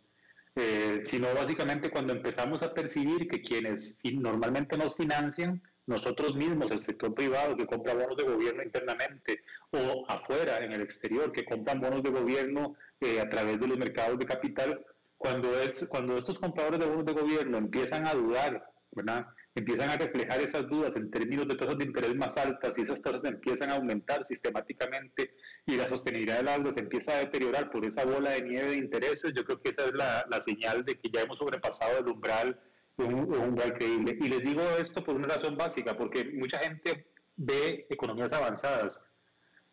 [0.56, 6.80] Eh, sino básicamente cuando empezamos a percibir que quienes normalmente nos financian nosotros mismos, el
[6.80, 11.80] sector privado que compra bonos de gobierno internamente o afuera, en el exterior, que compran
[11.80, 14.84] bonos de gobierno eh, a través de los mercados de capital,
[15.16, 19.26] cuando, es, cuando estos compradores de bonos de gobierno empiezan a dudar, ¿verdad?
[19.54, 23.02] Empiezan a reflejar esas dudas en términos de tasas de interés más altas y esas
[23.02, 25.34] tasas empiezan a aumentar sistemáticamente
[25.66, 28.76] y la sostenibilidad del agua se empieza a deteriorar por esa bola de nieve de
[28.76, 32.08] intereses, yo creo que esa es la, la señal de que ya hemos sobrepasado el
[32.08, 32.60] umbral
[32.98, 34.16] un, un umbral creíble.
[34.20, 39.02] Y les digo esto por una razón básica, porque mucha gente ve economías avanzadas.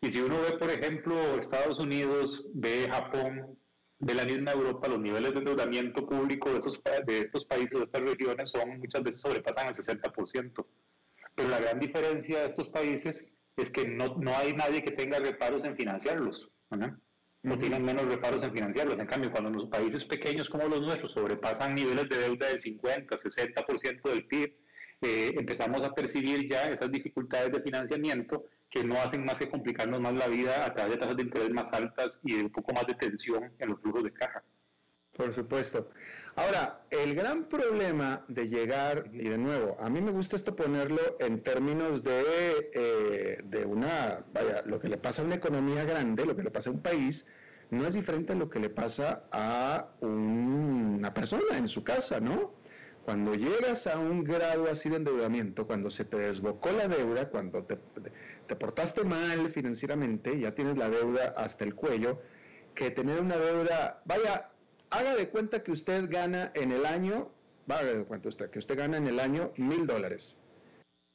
[0.00, 3.58] Y si uno ve, por ejemplo, Estados Unidos, ve Japón,
[3.98, 7.84] de la misma Europa, los niveles de endeudamiento público de estos, de estos países, de
[7.84, 10.66] estas regiones, son muchas veces sobrepasan el 60%.
[11.34, 13.24] Pero la gran diferencia de estos países
[13.56, 16.50] es que no, no hay nadie que tenga reparos en financiarlos.
[16.70, 17.58] ¿no?
[17.58, 18.98] tienen menos reparos en financiarlos.
[18.98, 23.16] En cambio, cuando los países pequeños como los nuestros sobrepasan niveles de deuda del 50,
[23.16, 24.56] 60% del PIB,
[25.02, 28.44] eh, empezamos a percibir ya esas dificultades de financiamiento
[28.76, 31.50] que no hacen más que complicarnos más la vida a través de tasas de interés
[31.50, 34.42] más altas y de un poco más de tensión en los flujos de caja.
[35.16, 35.88] Por supuesto.
[36.34, 41.00] Ahora, el gran problema de llegar, y de nuevo, a mí me gusta esto ponerlo
[41.20, 46.26] en términos de, eh, de una, vaya, lo que le pasa a una economía grande,
[46.26, 47.24] lo que le pasa a un país,
[47.70, 52.52] no es diferente a lo que le pasa a una persona en su casa, ¿no?
[53.06, 57.62] Cuando llegas a un grado así de endeudamiento, cuando se te desbocó la deuda, cuando
[57.62, 57.78] te,
[58.48, 62.20] te portaste mal financieramente, ya tienes la deuda hasta el cuello,
[62.74, 64.50] que tener una deuda, vaya,
[64.90, 67.30] haga de cuenta que usted gana en el año,
[67.68, 70.36] haga de cuenta usted, que usted gana en el año mil dólares.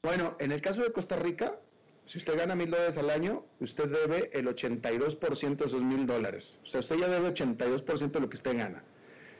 [0.02, 1.60] Bueno, en el caso de Costa Rica,
[2.06, 6.58] si usted gana mil dólares al año, usted debe el 82% de esos mil dólares.
[6.64, 8.82] O sea, usted ya debe 82% de lo que usted gana.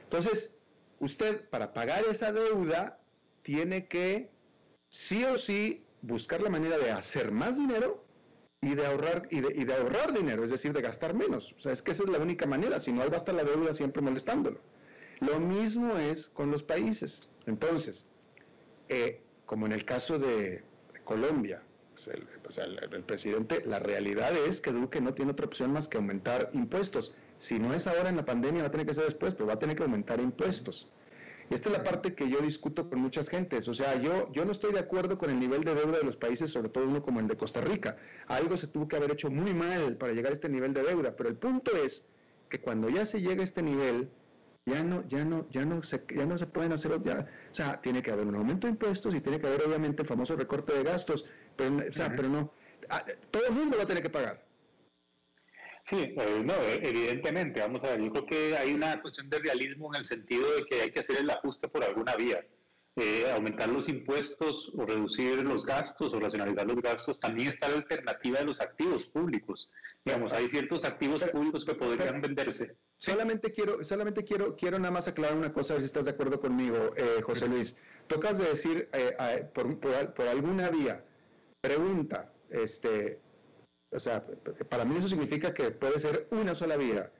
[0.04, 0.50] Entonces,
[1.02, 2.98] usted para pagar esa deuda
[3.42, 4.30] tiene que
[4.88, 8.04] sí o sí buscar la manera de hacer más dinero
[8.60, 11.52] y de ahorrar y de, ahorrar dinero, es decir, de gastar menos.
[11.58, 13.42] O sea, es que esa es la única manera, si no, va a estar la
[13.42, 14.60] deuda siempre molestándolo.
[15.18, 17.28] Lo mismo es con los países.
[17.46, 18.06] Entonces,
[18.88, 20.62] eh, como en el caso de
[21.02, 21.62] Colombia,
[21.94, 25.96] pues el, el, presidente, la realidad es que Duque no tiene otra opción más que
[25.96, 27.12] aumentar impuestos.
[27.42, 29.54] Si no es ahora en la pandemia, va a tener que ser después, pero va
[29.54, 30.86] a tener que aumentar impuestos.
[31.50, 33.66] Esta es la parte que yo discuto con muchas gentes.
[33.66, 36.14] O sea, yo, yo no estoy de acuerdo con el nivel de deuda de los
[36.14, 37.96] países, sobre todo uno como el de Costa Rica.
[38.28, 41.16] Algo se tuvo que haber hecho muy mal para llegar a este nivel de deuda.
[41.16, 42.04] Pero el punto es
[42.48, 44.08] que cuando ya se llega a este nivel,
[44.64, 47.80] ya no, ya no, ya no se, ya no se pueden hacer, ya, o sea,
[47.80, 50.74] tiene que haber un aumento de impuestos y tiene que haber obviamente el famoso recorte
[50.74, 51.24] de gastos,
[51.56, 52.52] pero, o sea, pero no,
[52.88, 54.51] ah, todo el mundo va a tener que pagar.
[55.92, 59.38] Sí, eh, no, eh, evidentemente, vamos a ver, yo creo que hay una cuestión de
[59.40, 62.46] realismo en el sentido de que hay que hacer el ajuste por alguna vía.
[62.96, 67.76] Eh, aumentar los impuestos o reducir los gastos o racionalizar los gastos, también está la
[67.76, 69.68] alternativa de los activos públicos.
[70.02, 72.74] Digamos, hay ciertos activos públicos que podrían venderse.
[72.96, 76.12] Solamente quiero, solamente quiero, quiero nada más aclarar una cosa, a ver si estás de
[76.12, 77.76] acuerdo conmigo, José Luis.
[78.06, 78.88] Tocas de decir
[79.54, 81.04] por, por, por alguna vía.
[81.60, 83.20] Pregunta, este,
[83.92, 84.24] o sea,
[84.68, 87.10] para mí eso significa que puede ser una sola vía.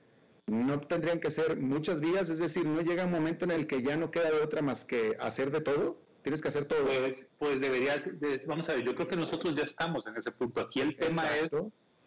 [0.47, 3.81] No tendrían que ser muchas vías, es decir, no llega un momento en el que
[3.81, 5.97] ya no queda de otra más que hacer de todo.
[6.21, 6.85] Tienes que hacer todo.
[6.85, 8.03] Pues, pues deberías,
[8.45, 10.61] vamos a ver, yo creo que nosotros ya estamos en ese punto.
[10.61, 11.49] Aquí el tema es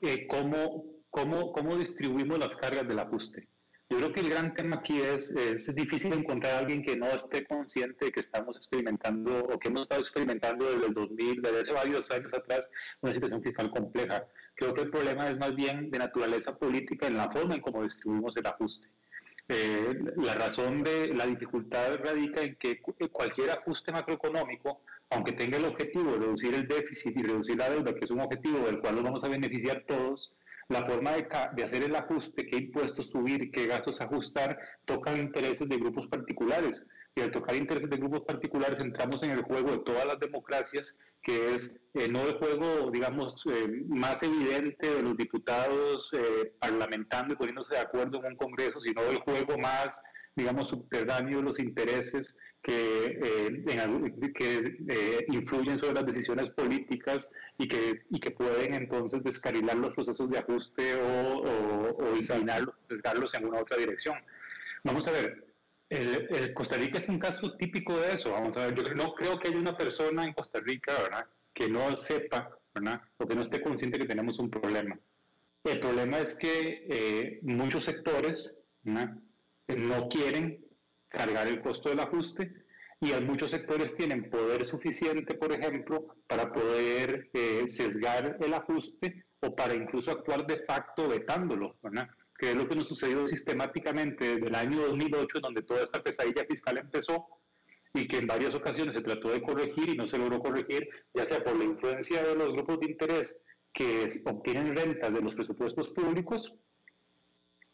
[0.03, 3.49] eh, cómo, cómo, cómo distribuimos las cargas del ajuste.
[3.89, 7.07] Yo creo que el gran tema aquí es, es difícil encontrar a alguien que no
[7.07, 11.61] esté consciente de que estamos experimentando o que hemos estado experimentando desde el 2000, desde
[11.61, 12.69] hace varios años atrás,
[13.01, 14.25] una situación fiscal compleja.
[14.57, 17.85] Creo que el problema es más bien de naturaleza política en la forma en cómo
[17.85, 18.89] distribuimos el ajuste.
[19.49, 24.81] Eh, la razón de la dificultad radica en que cualquier ajuste macroeconómico,
[25.11, 28.21] aunque tenga el objetivo de reducir el déficit y reducir la deuda, que es un
[28.21, 30.33] objetivo del cual nos vamos a beneficiar todos,
[30.69, 35.77] la forma de, hacer el ajuste, qué impuestos subir, qué gastos ajustar, toca intereses de
[35.77, 36.83] grupos particulares.
[37.15, 40.97] Y al tocar intereses de grupos particulares entramos en el juego de todas las democracias,
[41.23, 47.33] que es eh, no el juego, digamos, eh, más evidente de los diputados eh, parlamentando
[47.33, 49.89] y poniéndose de acuerdo en un Congreso, sino el juego más,
[50.35, 52.27] digamos, subterráneo de los intereses
[52.67, 53.63] que,
[54.35, 60.29] que influyen sobre las decisiones políticas y que, y que pueden entonces descarrilar los procesos
[60.31, 64.17] de ajuste o, o, o sesgarlos en una otra dirección.
[64.83, 65.47] Vamos a ver,
[65.91, 68.33] el, Costa Rica es un caso típico de eso.
[68.33, 71.69] Vamos a ver, yo no creo que haya una persona en Costa Rica, ¿verdad?, que
[71.69, 74.99] no sepa, ¿verdad?, o que no esté consciente que tenemos un problema.
[75.63, 78.53] El problema es que eh, muchos sectores
[78.83, 80.66] no quieren
[81.17, 82.53] cargar el costo del ajuste
[83.01, 89.55] y muchos sectores tienen poder suficiente, por ejemplo, para poder eh, sesgar el ajuste o
[89.55, 92.09] para incluso actuar de facto vetándolo, ¿verdad?
[92.39, 96.45] que es lo que nos sucedió sistemáticamente desde el año 2008, donde toda esta pesadilla
[96.45, 97.27] fiscal empezó
[97.95, 101.27] y que en varias ocasiones se trató de corregir y no se logró corregir, ya
[101.27, 103.37] sea por la influencia de los grupos de interés
[103.73, 106.53] que obtienen rentas de los presupuestos públicos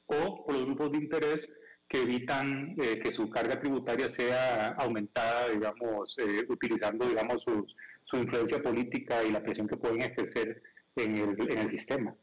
[0.07, 1.49] o por los grupos de interés
[1.93, 7.67] que evitan eh, que su carga tributaria sea aumentada, digamos, eh, utilizando, digamos, su,
[8.05, 10.63] su, influencia política y la presión que pueden ejercer
[10.97, 12.17] en el, en el sistema.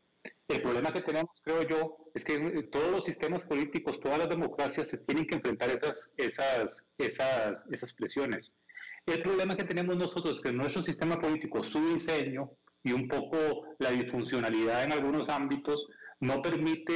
[0.47, 4.29] El problema que tenemos, creo yo, es que eh, todos los sistemas políticos, todas las
[4.29, 8.51] democracias se tienen que enfrentar esas, esas, esas, esas presiones.
[9.05, 12.49] El problema que tenemos nosotros es que nuestro sistema político, su diseño
[12.83, 15.87] y un poco la disfuncionalidad en algunos ámbitos,
[16.21, 16.93] no permite,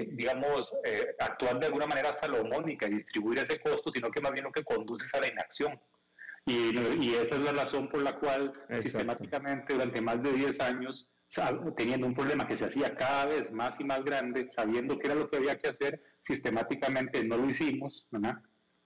[0.00, 4.32] eh, digamos, eh, actuar de alguna manera salomónica y distribuir ese costo, sino que más
[4.32, 5.78] bien lo que conduce es a la inacción.
[6.46, 8.52] Y, y esa es la razón por la cual
[8.82, 11.08] sistemáticamente durante más de 10 años,
[11.76, 15.16] teniendo un problema que se hacía cada vez más y más grande, sabiendo qué era
[15.16, 18.36] lo que había que hacer, sistemáticamente no lo hicimos, ¿verdad?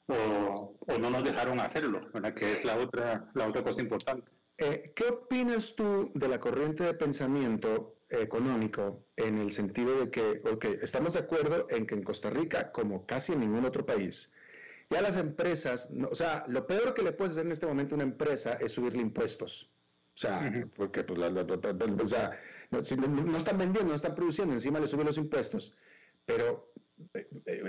[0.06, 2.34] O, o no nos dejaron hacerlo, ¿verdad?
[2.34, 4.30] que es la otra, la otra cosa importante.
[4.56, 10.42] Eh, ¿Qué opinas tú de la corriente de pensamiento económico en el sentido de que,
[10.50, 14.30] ok, estamos de acuerdo en que en Costa Rica, como casi en ningún otro país,
[14.90, 17.96] ya las empresas, o sea, lo peor que le puedes hacer en este momento a
[17.96, 19.70] una empresa es subirle impuestos.
[20.14, 22.40] O sea, porque pues, la, o sea,
[22.70, 25.74] no, no, están vendiendo, no están produciendo, encima le suben los impuestos.
[26.24, 26.67] Pero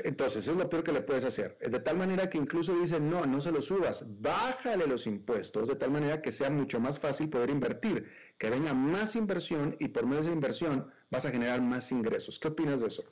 [0.04, 1.58] entonces, es lo peor que le puedes hacer.
[1.60, 5.76] De tal manera que incluso dicen, no, no se lo subas, bájale los impuestos, de
[5.76, 10.06] tal manera que sea mucho más fácil poder invertir, que venga más inversión y por
[10.06, 12.40] medio de esa inversión vas a generar más ingresos.
[12.40, 13.04] ¿Qué opinas de eso?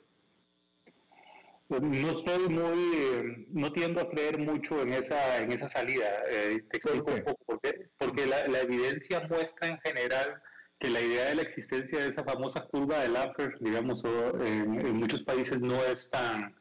[1.68, 6.22] Pues, no estoy muy, eh, no tiendo a creer mucho en esa, en esa salida.
[6.30, 7.90] Eh, te explico un poco por qué.
[7.98, 10.42] Porque la, la evidencia muestra en general
[10.78, 15.22] que la idea de la existencia de esa famosa curva de Laffer, digamos, en, muchos
[15.22, 16.54] países no es tan,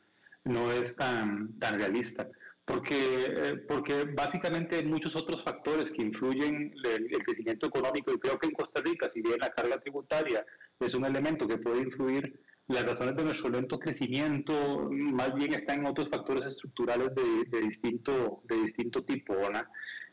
[0.43, 2.27] no es tan, tan realista.
[2.65, 8.19] Porque, eh, porque básicamente hay muchos otros factores que influyen el, el crecimiento económico y
[8.19, 10.45] creo que en Costa Rica, si bien la carga tributaria
[10.79, 15.79] es un elemento que puede influir, las razones de nuestro lento crecimiento más bien están
[15.79, 19.33] en otros factores estructurales de, de distinto, de distinto tipo.
[19.33, 19.63] ¿no?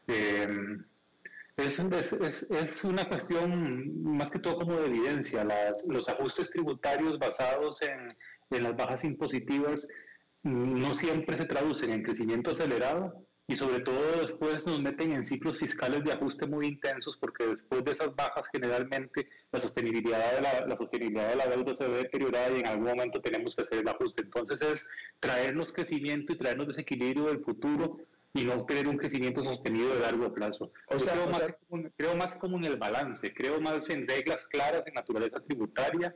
[0.06, 0.76] Eh,
[1.56, 1.78] es,
[2.12, 5.44] es, es, una cuestión más que todo como de evidencia.
[5.44, 8.16] Las, los ajustes tributarios basados en,
[8.50, 9.86] en, las bajas impositivas
[10.42, 15.58] no siempre se traducen en crecimiento acelerado y sobre todo después nos meten en ciclos
[15.58, 20.66] fiscales de ajuste muy intensos porque después de esas bajas generalmente la sostenibilidad de la,
[20.66, 23.78] la sostenibilidad de la deuda se ve deteriorada y en algún momento tenemos que hacer
[23.78, 24.22] el ajuste.
[24.22, 24.86] Entonces es
[25.20, 27.98] traernos crecimiento y traernos desequilibrio del futuro
[28.34, 30.72] y no tener un crecimiento sostenido de largo plazo.
[30.88, 34.44] O sea, creo, más como, creo, más como, en el balance, creo más en reglas
[34.46, 36.14] claras en naturaleza tributaria,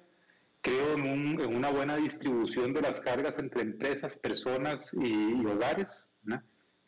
[0.60, 6.08] creo en, un, en una buena distribución de las cargas entre empresas, personas y, hogares,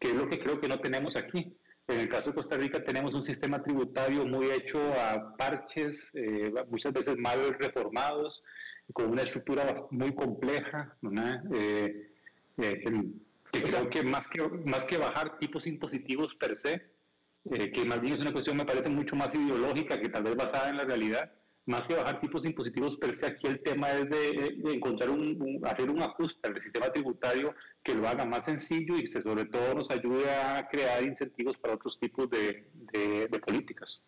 [0.01, 1.57] que es lo que creo que no tenemos aquí.
[1.87, 6.53] En el caso de Costa Rica tenemos un sistema tributario muy hecho a parches, eh,
[6.69, 8.43] muchas veces mal reformados,
[8.93, 10.97] con una estructura muy compleja,
[11.55, 12.11] eh,
[12.59, 12.85] eh,
[13.53, 16.83] que creo que más que, más que bajar tipos impositivos per se,
[17.51, 20.37] eh, que más bien es una cuestión me parece mucho más ideológica que tal vez
[20.37, 21.33] basada en la realidad,
[21.67, 25.91] más que bajar tipos impositivos per se, aquí el tema es de, encontrar un, hacer
[25.91, 29.91] un ajuste al sistema tributario que lo haga más sencillo y que sobre todo nos
[29.91, 34.01] ayude a crear incentivos para otros tipos de, de, políticas.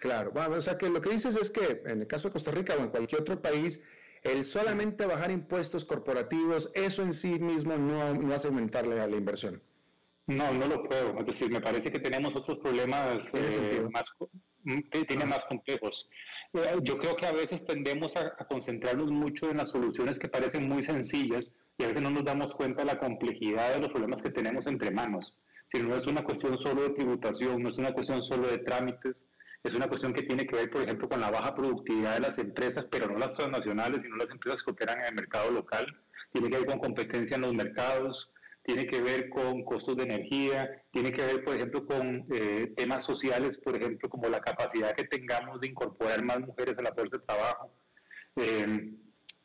[0.00, 2.50] Claro, bueno, o sea que lo que dices es que en el caso de Costa
[2.50, 3.80] Rica o en cualquier otro país,
[4.32, 9.16] el solamente bajar impuestos corporativos, eso en sí mismo no, no hace aumentarle a la
[9.16, 9.62] inversión.
[10.26, 11.18] No, no lo creo.
[11.20, 14.12] Es decir, me parece que tenemos otros problemas eh, más,
[14.64, 16.08] mm, tiene más complejos.
[16.52, 20.68] Eh, yo creo que a veces tendemos a, concentrarnos mucho en las soluciones que parecen
[20.68, 24.22] muy sencillas y a veces no nos damos cuenta de la complejidad de los problemas
[24.22, 25.36] que tenemos entre manos.
[25.72, 29.24] Si no es una cuestión solo de tributación, no es una cuestión solo de trámites,
[29.66, 32.38] es una cuestión que tiene que ver, por ejemplo, con la baja productividad de las
[32.38, 35.86] empresas, pero no las transnacionales, sino las empresas que operan en el mercado local.
[36.32, 38.30] Tiene que ver con competencia en los mercados,
[38.62, 43.04] tiene que ver con costos de energía, tiene que ver, por ejemplo, con eh, temas
[43.04, 47.16] sociales, por ejemplo, como la capacidad que tengamos de incorporar más mujeres a la fuerza
[47.16, 47.72] de trabajo.
[48.36, 48.92] Eh,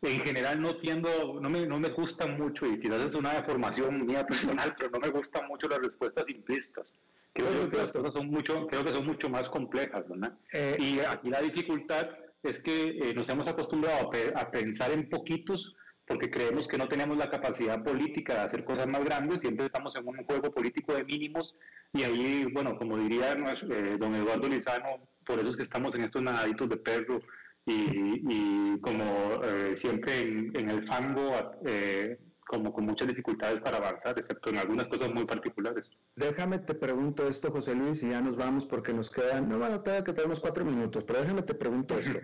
[0.02, 4.06] en general no tiendo, no me, no me gustan mucho, y quizás es una deformación
[4.06, 6.94] mía personal, pero no me gustan mucho las respuestas simplistas.
[7.34, 10.34] Creo que las cosas son mucho, creo que son mucho más complejas, ¿verdad?
[10.52, 12.10] Eh, y aquí la dificultad
[12.44, 15.76] es que eh, nos hemos acostumbrado a, pensar en poquitos
[16.08, 19.96] porque creemos que no tenemos la capacidad política de hacer cosas más grandes, siempre estamos
[19.96, 21.56] en un juego político de mínimos
[21.94, 26.04] y ahí, bueno, como diría eh, don Eduardo Lizano, por eso es que estamos en
[26.04, 27.22] estos nadaditos de perro
[27.66, 34.50] y, como eh, siempre en, el fango, eh, como con muchas dificultades para avanzar, excepto
[34.50, 35.90] en algunas cosas muy particulares.
[36.16, 39.82] Déjame te pregunto esto, José Luis, y ya nos vamos porque nos quedan, no, bueno,
[39.82, 42.20] todavía que tenemos cuatro minutos, pero déjame te pregunto esto.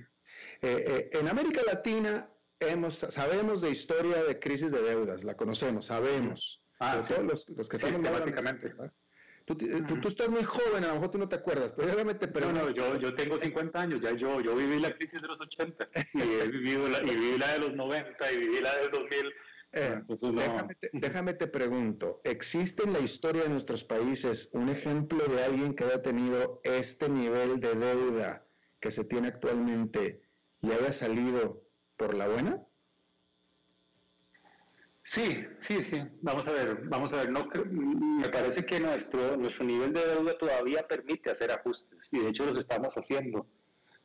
[0.61, 2.29] en América Latina
[2.59, 6.61] hemos, sabemos de historia de crisis de deudas, la conocemos, sabemos.
[6.79, 7.99] Ah, los, los, que estamos
[9.47, 12.27] Tú, tú, estás muy joven, a lo mejor tú no te acuerdas, pero déjame te
[12.41, 15.39] No, no, yo, yo tengo 50 años, ya yo, yo viví la crisis de los
[15.39, 18.91] 80 y he vivido la, y viví la de los 90 y viví la del
[18.91, 19.33] 2000.
[19.71, 20.01] Eh,
[20.33, 25.41] déjame, te, déjame, te, pregunto, ¿existe en la historia de nuestros países un ejemplo de
[25.41, 28.45] alguien que haya tenido este nivel de deuda
[28.81, 30.23] que se tiene actualmente
[30.61, 31.63] y haya salido
[31.95, 32.66] por la buena?
[35.07, 36.03] Sí, sí, sí.
[36.21, 37.31] Vamos a ver, vamos a ver.
[37.31, 42.45] Me parece que nuestro, nuestro nivel de deuda todavía permite hacer ajustes y de hecho
[42.45, 43.47] los estamos haciendo.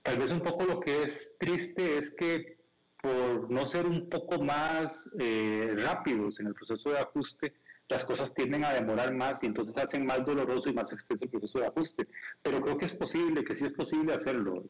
[0.04, 2.56] Tal vez un poco lo que es triste es que
[3.02, 7.52] por no ser un poco más eh, rápidos en el proceso de ajuste,
[7.88, 11.30] las cosas tienden a demorar más y entonces hacen más doloroso y más extenso el
[11.30, 12.06] proceso de ajuste.
[12.42, 14.62] Pero creo que es posible, que sí es posible hacerlo.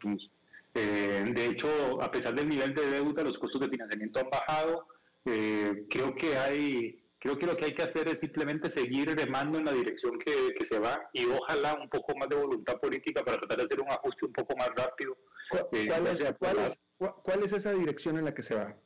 [0.74, 4.86] Eh, de hecho, a pesar del nivel de deuda, los costos de financiamiento han bajado
[5.24, 9.56] eh, creo que hay creo que lo que hay que hacer es simplemente seguir remando
[9.56, 13.24] en la dirección que, que, se va y ojalá un poco más de voluntad política
[13.24, 15.16] para tratar de hacer un ajuste un poco más rápido.
[15.72, 18.76] Eh, ¿Cuál, es, cuál, es, ¿Cuál, es, esa dirección en la que se va?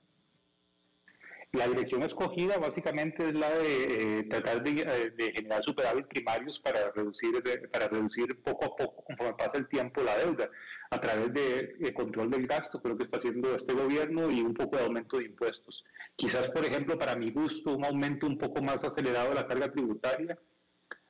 [1.53, 6.91] La dirección escogida básicamente es la de eh, tratar de, de, generar superávit primarios para
[6.91, 10.51] reducir, para reducir poco a poco, conforme pasa el tiempo, la deuda
[10.91, 14.77] a través de, control del gasto, creo que está haciendo este gobierno, y un poco
[14.77, 15.85] de aumento de impuestos.
[16.17, 19.71] Quizás, por ejemplo, para mi gusto, un aumento un poco más acelerado de la carga
[19.71, 20.39] tributaria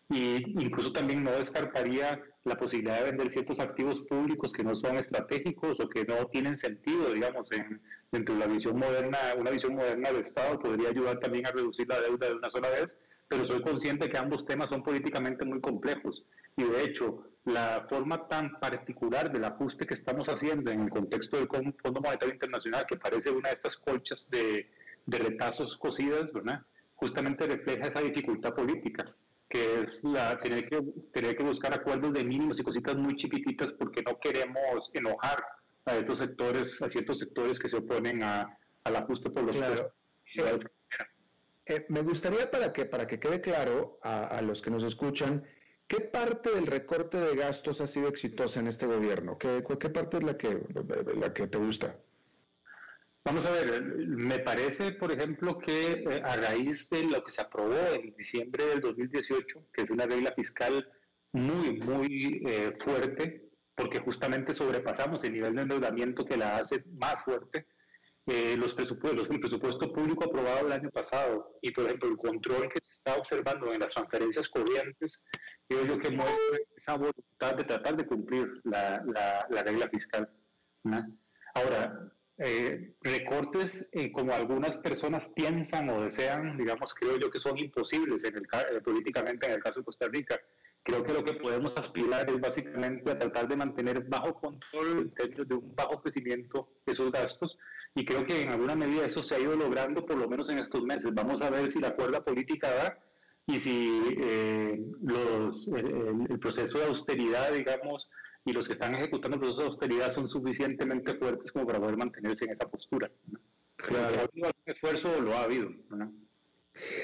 [0.08, 4.98] y incluso también no descartaría la posibilidad de vender ciertos activos públicos que no son
[4.98, 7.80] estratégicos o que no tienen sentido, digamos, en,
[8.16, 11.86] dentro de la visión moderna, una visión moderna del Estado podría ayudar también a reducir
[11.86, 12.96] la deuda de una sola vez,
[13.28, 16.24] pero soy consciente que ambos temas son políticamente muy complejos
[16.56, 21.36] y de hecho la forma tan particular del ajuste que estamos haciendo en el contexto
[21.36, 24.68] del Fondo Monetario Internacional, que parece una de estas colchas de,
[25.04, 26.62] de retazos cocidas, ¿verdad?
[26.96, 29.14] Justamente refleja esa dificultad política,
[29.48, 33.72] que es la tener que, tener que buscar acuerdos de mínimos y cositas muy chiquititas
[33.72, 35.44] porque no queremos enojar
[35.86, 39.92] a estos sectores, a ciertos sectores que se oponen a, al ajuste por los claro.
[40.34, 40.60] Eh,
[41.66, 45.44] eh, me gustaría para que, para que quede claro a, a, los que nos escuchan,
[45.86, 49.38] ¿qué parte del recorte de gastos ha sido exitosa en este gobierno?
[49.38, 50.60] ¿Qué, qué parte es la que,
[51.16, 51.96] la que te gusta?
[53.24, 57.42] Vamos a ver, me parece, por ejemplo, que eh, a raíz de lo que se
[57.42, 60.88] aprobó en diciembre del 2018, que es una regla fiscal
[61.32, 63.42] muy, muy eh, fuerte,
[63.76, 67.66] porque justamente sobrepasamos el nivel de endeudamiento que la hace más fuerte,
[68.26, 72.68] eh, los presupuestos, el presupuesto público aprobado el año pasado y, por ejemplo, el control
[72.68, 75.22] que se está observando en las transferencias corrientes,
[75.68, 79.00] creo yo que muestra esa voluntad de tratar de cumplir la,
[79.48, 80.28] la, regla fiscal.
[81.54, 82.00] Ahora,
[82.38, 88.24] eh, recortes eh, como algunas personas piensan o desean, digamos, creo yo que son imposibles
[88.24, 90.38] en el, eh, políticamente en el caso de Costa Rica.
[90.86, 95.14] Creo que lo que podemos aspirar es básicamente a tratar de mantener bajo control en
[95.14, 97.58] términos de un bajo crecimiento de esos gastos
[97.96, 100.58] y creo que en alguna medida eso se ha ido logrando por lo menos en
[100.58, 101.12] estos meses.
[101.12, 102.98] Vamos a ver si la cuerda política da
[103.48, 104.00] y si
[105.02, 108.08] los, el proceso de austeridad, digamos,
[108.44, 111.96] y los que están ejecutando el proceso de austeridad son suficientemente fuertes como para poder
[111.96, 113.10] mantenerse en esa postura.
[113.76, 114.30] Claro.
[114.44, 115.70] ¿Ha esfuerzo lo ha habido?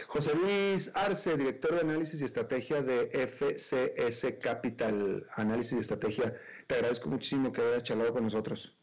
[0.09, 6.35] José Luis Arce, director de análisis y estrategia de FCS Capital, análisis y estrategia.
[6.66, 8.75] Te agradezco muchísimo que hayas charlado con nosotros.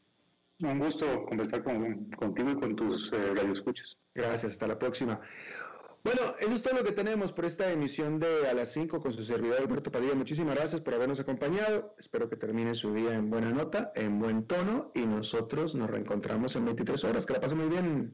[0.62, 3.98] Un gusto conversar con, contigo y con tus eh, radioescuchas.
[4.14, 5.22] Gracias, hasta la próxima.
[6.04, 9.12] Bueno, eso es todo lo que tenemos por esta emisión de A las 5 con
[9.12, 10.16] su servidor Alberto Padilla.
[10.16, 11.94] Muchísimas gracias por habernos acompañado.
[12.00, 16.56] Espero que termine su día en buena nota, en buen tono y nosotros nos reencontramos
[16.56, 17.26] en 23 horas.
[17.26, 18.14] Que la pasen muy bien.